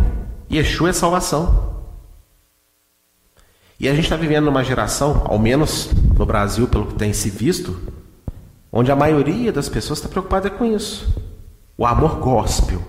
[0.50, 1.77] Yeshua é salvação.
[3.80, 7.30] E a gente está vivendo numa geração, ao menos no Brasil, pelo que tem se
[7.30, 7.80] visto,
[8.72, 11.08] onde a maioria das pessoas está preocupada com isso.
[11.78, 12.82] O amor gospel.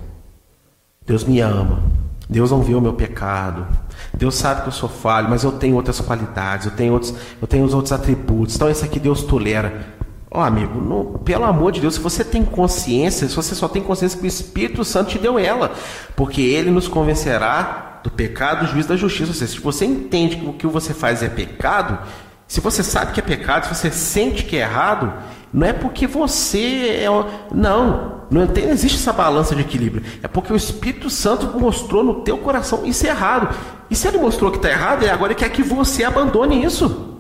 [1.05, 1.83] Deus me ama.
[2.29, 3.67] Deus não vê o meu pecado.
[4.15, 7.47] Deus sabe que eu sou falho, mas eu tenho outras qualidades, eu tenho outros, eu
[7.47, 8.57] tenho os outros atributos.
[8.57, 9.99] Então esse aqui Deus tolera.
[10.31, 13.83] Ó oh, amigo, pelo amor de Deus, se você tem consciência, se você só tem
[13.83, 15.73] consciência que o Espírito Santo te deu ela,
[16.15, 19.31] porque ele nos convencerá do pecado, do juízo da justiça.
[19.31, 21.99] Ou seja, se você entende que o que você faz é pecado,
[22.47, 25.15] se você sabe que é pecado, se você sente que é errado,
[25.53, 27.07] não é porque você é.
[27.51, 30.05] Não, não, tem, não existe essa balança de equilíbrio.
[30.23, 33.55] É porque o Espírito Santo mostrou no teu coração isso é errado.
[33.91, 37.17] E se ele mostrou que está errado, é agora ele quer que você abandone isso.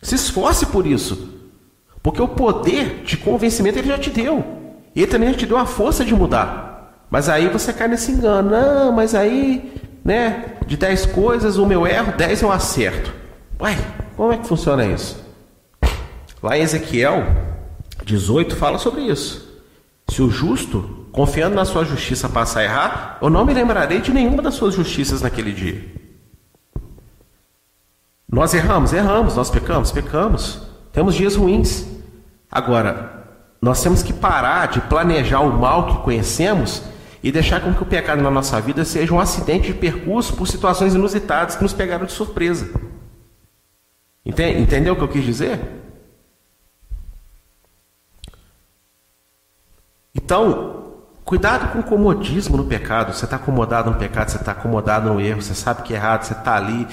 [0.00, 1.35] Se esforce por isso.
[2.06, 4.44] Porque o poder de convencimento ele já te deu.
[4.94, 7.04] E ele também já te deu a força de mudar.
[7.10, 8.48] Mas aí você cai nesse engano.
[8.48, 13.12] Não, mas aí, né, de 10 coisas, o meu erro, 10 eu acerto.
[13.60, 13.76] Ué,
[14.16, 15.20] como é que funciona isso?
[16.40, 17.26] Lá em Ezequiel
[18.04, 19.60] 18 fala sobre isso.
[20.08, 24.12] Se o justo, confiando na sua justiça, passar a errar, eu não me lembrarei de
[24.12, 25.84] nenhuma das suas justiças naquele dia.
[28.30, 30.62] Nós erramos, erramos, nós pecamos, pecamos.
[30.92, 31.95] Temos dias ruins.
[32.56, 33.26] Agora,
[33.60, 36.82] nós temos que parar de planejar o mal que conhecemos
[37.22, 40.48] e deixar com que o pecado na nossa vida seja um acidente de percurso por
[40.48, 42.70] situações inusitadas que nos pegaram de surpresa.
[44.24, 45.60] Entendeu o que eu quis dizer?
[50.14, 50.94] Então,
[51.26, 53.12] cuidado com o comodismo no pecado.
[53.12, 56.22] Você está acomodado no pecado, você está acomodado no erro, você sabe que é errado,
[56.22, 56.88] você está ali,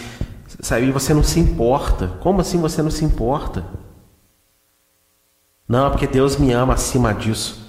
[0.60, 2.10] sabe, e você não se importa.
[2.20, 3.64] Como assim você não se importa?
[5.68, 7.64] Não, é porque Deus me ama acima disso.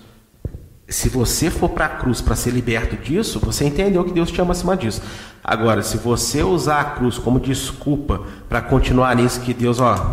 [0.89, 4.41] Se você for para a cruz para ser liberto disso, você entendeu que Deus te
[4.41, 5.01] ama acima disso.
[5.43, 10.13] Agora, se você usar a cruz como desculpa para continuar nisso que Deus, ó,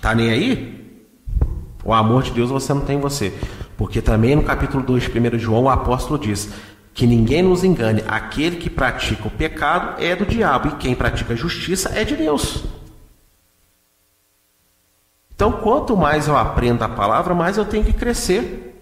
[0.00, 1.00] tá nem aí,
[1.84, 3.32] o amor de Deus você não tem em você.
[3.76, 6.50] Porque também no capítulo 2 de 1 João o apóstolo diz
[6.94, 11.34] que ninguém nos engane, aquele que pratica o pecado é do diabo e quem pratica
[11.34, 12.64] a justiça é de Deus.
[15.36, 18.74] Então, quanto mais eu aprendo a palavra, mais eu tenho que crescer,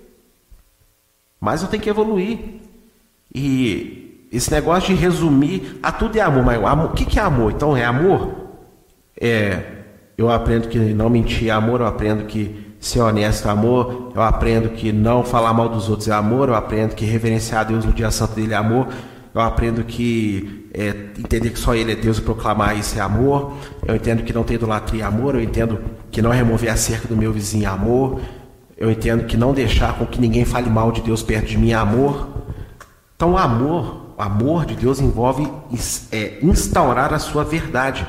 [1.41, 2.39] mais eu tenho que evoluir.
[3.35, 7.51] E esse negócio de resumir, a tudo é amor, mas o que, que é amor?
[7.51, 8.33] Então, é amor?
[9.21, 9.63] É,
[10.17, 14.23] eu aprendo que não mentir é amor, eu aprendo que ser honesto é amor, eu
[14.23, 17.85] aprendo que não falar mal dos outros é amor, eu aprendo que reverenciar a Deus
[17.85, 18.87] no dia santo dele é amor,
[19.35, 20.89] eu aprendo que é,
[21.19, 23.55] entender que só Ele é Deus e proclamar isso é amor,
[23.87, 25.81] eu entendo que não ter idolatria é amor, eu entendo
[26.15, 28.21] que não remover a cerca do meu vizinho amor,
[28.79, 31.73] eu entendo que não deixar com que ninguém fale mal de Deus perto de mim
[31.73, 32.29] é amor.
[33.17, 35.51] Então, amor, o amor de Deus envolve
[36.13, 38.07] é, instaurar a sua verdade.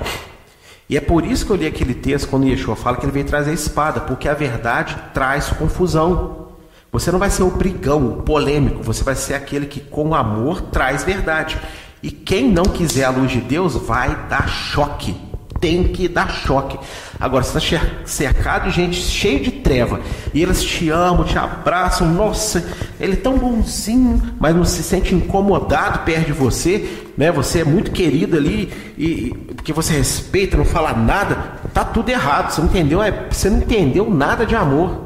[0.87, 3.25] E é por isso que eu li aquele texto quando Yeshua fala que ele veio
[3.25, 6.49] trazer a espada, porque a verdade traz confusão.
[6.91, 10.61] Você não vai ser o brigão, o polêmico, você vai ser aquele que com amor
[10.61, 11.59] traz verdade.
[12.03, 15.17] E quem não quiser a luz de Deus vai dar choque.
[15.65, 16.77] Tem que dar choque.
[17.19, 19.99] Agora, você está cercado de gente cheia de treva
[20.31, 22.07] e eles te amam, te abraçam.
[22.13, 22.63] Nossa,
[22.99, 27.31] ele é tão bonzinho, mas não se sente incomodado perto de você né?
[27.31, 31.35] Você é muito querido ali e porque você respeita, não fala nada,
[31.73, 32.51] tá tudo errado.
[32.51, 33.01] Você não entendeu?
[33.01, 35.03] É, você não entendeu nada de amor.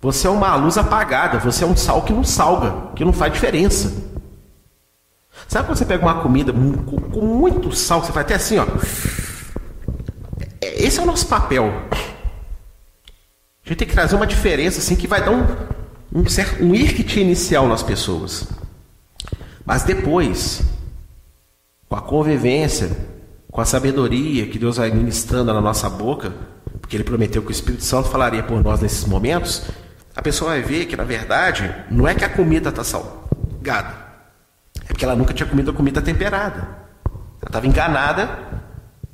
[0.00, 3.32] Você é uma luz apagada, você é um sal que não salga, que não faz
[3.32, 4.07] diferença.
[5.46, 8.66] Sabe quando você pega uma comida com, muito sal, você faz até assim, ó.
[10.60, 11.72] É, esse é o nosso papel.
[13.64, 15.46] A gente tem que trazer uma diferença assim que vai dar um,
[16.14, 18.48] um, certo, um irkit inicial nas pessoas.
[19.64, 20.62] Mas depois,
[21.88, 22.90] com a convivência,
[23.50, 26.32] com a sabedoria que Deus vai ministrando na nossa boca,
[26.80, 29.62] porque Ele prometeu que o Espírito Santo falaria por nós nesses momentos,
[30.16, 34.07] a pessoa vai ver que, na verdade, não é que a comida está salgada,
[34.88, 36.88] é porque ela nunca tinha comido a comida temperada.
[37.40, 38.28] Ela estava enganada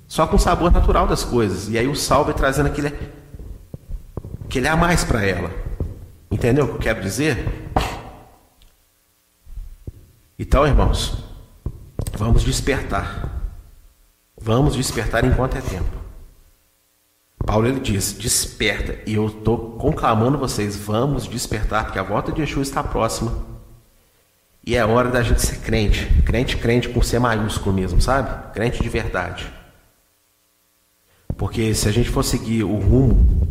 [0.07, 1.68] só com o sabor natural das coisas.
[1.68, 2.95] E aí o sal vai trazendo aquele,
[4.45, 5.51] aquele a mais para ela.
[6.31, 7.70] Entendeu o que eu quero dizer?
[10.39, 11.25] Então, irmãos,
[12.16, 13.31] vamos despertar.
[14.41, 16.05] Vamos despertar enquanto é tempo.
[17.47, 18.99] Paulo ele diz: desperta.
[19.07, 23.54] E eu estou conclamando vocês: vamos despertar, porque a volta de Yeshua está próxima.
[24.67, 26.07] E é hora da gente ser crente.
[26.25, 28.53] Crente, crente com C maiúsculo mesmo, sabe?
[28.53, 29.47] Crente de verdade.
[31.37, 33.49] Porque se a gente for seguir o rumo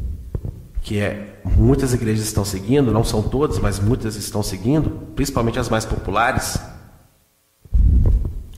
[0.82, 5.70] que é muitas igrejas estão seguindo, não são todas, mas muitas estão seguindo, principalmente as
[5.70, 6.57] mais populares,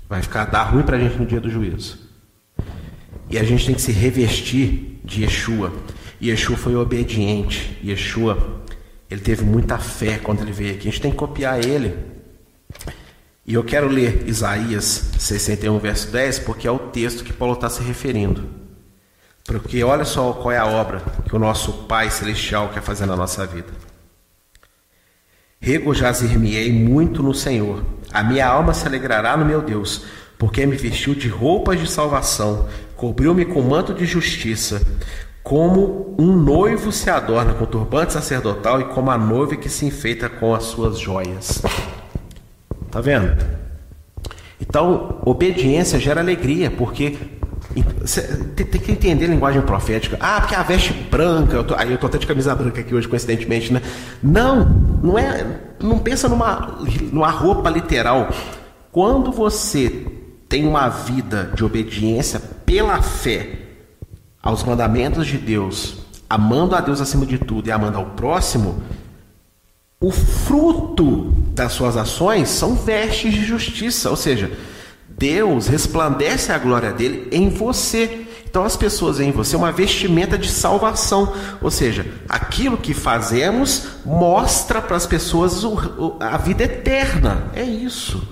[0.09, 1.99] vai ficar dar ruim para a gente no dia do juízo.
[3.29, 5.73] E a gente tem que se revestir de Yeshua.
[6.21, 7.77] Yeshua foi obediente.
[7.83, 8.61] Yeshua,
[9.09, 10.87] ele teve muita fé quando ele veio aqui.
[10.87, 12.14] A gente tem que copiar ele.
[13.47, 17.69] E eu quero ler Isaías 61, verso 10, porque é o texto que Paulo está
[17.69, 18.43] se referindo.
[19.43, 23.15] Porque olha só qual é a obra que o nosso Pai Celestial quer fazer na
[23.15, 23.71] nossa vida.
[25.59, 27.83] Regozijar-me-ei muito no Senhor.
[28.11, 30.05] A minha alma se alegrará no meu Deus,
[30.39, 34.81] porque me vestiu de roupas de salvação, cobriu-me com manto de justiça,
[35.43, 40.27] como um noivo se adorna com turbante sacerdotal e como a noiva que se enfeita
[40.27, 41.61] com as suas joias.
[42.95, 43.35] Tá vendo?
[44.57, 47.17] Então, obediência gera alegria, porque
[48.55, 50.15] tem, que entender a linguagem profética.
[50.17, 51.57] Ah, porque a veste branca.
[51.57, 53.81] Eu tô, aí eu tô até de camisa branca aqui hoje, coincidentemente, né?
[54.23, 54.63] Não,
[55.03, 55.45] não é.
[55.77, 56.77] Não pensa numa,
[57.11, 58.29] numa roupa literal.
[58.93, 60.07] Quando você
[60.47, 63.59] tem uma vida de obediência pela fé
[64.41, 65.97] aos mandamentos de Deus,
[66.29, 68.81] amando a Deus acima de tudo e amando ao próximo,
[69.99, 74.51] o fruto das suas ações são vestes de justiça, ou seja,
[75.07, 78.27] Deus resplandece a glória dele em você.
[78.47, 84.81] Então as pessoas em você uma vestimenta de salvação, ou seja, aquilo que fazemos mostra
[84.81, 85.61] para as pessoas
[86.19, 87.49] a vida eterna.
[87.53, 88.25] É isso.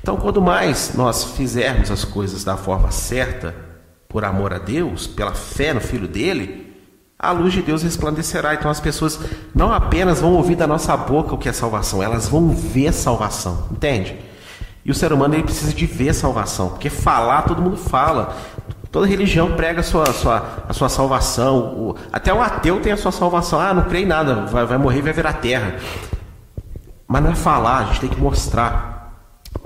[0.00, 3.54] Então, quanto mais nós fizermos as coisas da forma certa,
[4.08, 6.65] por amor a Deus, pela fé no Filho dele,
[7.18, 8.54] a luz de Deus resplandecerá.
[8.54, 9.18] Então as pessoas
[9.54, 13.66] não apenas vão ouvir da nossa boca o que é salvação, elas vão ver salvação,
[13.70, 14.16] entende?
[14.84, 18.36] E o ser humano ele precisa de ver salvação, porque falar todo mundo fala.
[18.92, 21.58] Toda religião prega a sua, a sua, a sua salvação.
[21.58, 23.60] O, até o ateu tem a sua salvação.
[23.60, 25.74] Ah, não creio em nada, vai, vai morrer e vai virar terra.
[27.06, 29.12] Mas não é falar, a gente tem que mostrar.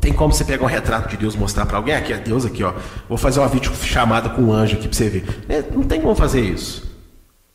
[0.01, 1.95] Tem como você pegar um retrato de Deus mostrar para alguém?
[1.95, 2.73] Aqui é Deus, aqui, ó.
[3.09, 5.45] Vou fazer uma vídeo chamada com um anjo aqui para você ver.
[5.49, 6.90] É, não tem como fazer isso.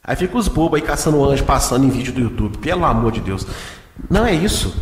[0.07, 2.59] Aí fica os bobos aí caçando anjo passando em vídeo do YouTube.
[2.59, 3.45] Pelo amor de Deus.
[4.09, 4.75] Não é isso.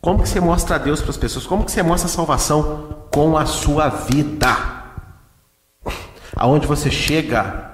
[0.00, 1.46] Como que você mostra a Deus para as pessoas?
[1.46, 3.04] Como que você mostra a salvação?
[3.12, 4.56] Com a sua vida.
[6.34, 7.68] Aonde você chega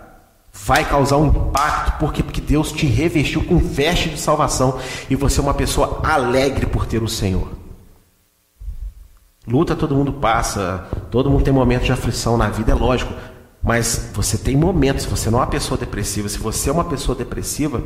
[0.64, 5.38] vai causar um impacto, porque, porque Deus te revestiu com veste de salvação e você
[5.38, 7.48] é uma pessoa alegre por ter o Senhor.
[9.46, 13.14] Luta todo mundo passa, todo mundo tem momentos de aflição na vida, é lógico,
[13.66, 17.18] mas você tem momentos, você não é uma pessoa depressiva, se você é uma pessoa
[17.18, 17.82] depressiva,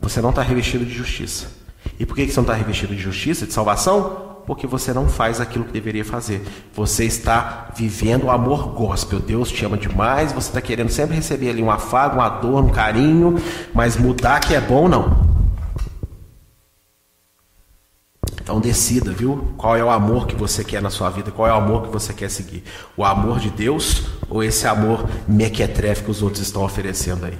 [0.00, 1.46] você não está revestido de justiça.
[1.96, 4.40] E por que você não está revestido de justiça, de salvação?
[4.48, 6.42] Porque você não faz aquilo que deveria fazer.
[6.74, 9.20] Você está vivendo o amor gospel.
[9.20, 12.70] Deus te ama demais, você está querendo sempre receber ali um afago, uma dor, um
[12.70, 13.36] carinho,
[13.72, 15.29] mas mudar que é bom, não.
[18.50, 19.54] Então decida, viu?
[19.56, 21.30] Qual é o amor que você quer na sua vida?
[21.30, 22.64] Qual é o amor que você quer seguir?
[22.96, 27.38] O amor de Deus ou esse amor mequetrefe que os outros estão oferecendo aí?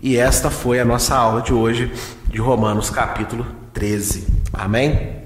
[0.00, 1.92] E esta foi a nossa aula de hoje
[2.28, 4.28] de Romanos capítulo 13.
[4.52, 5.17] Amém?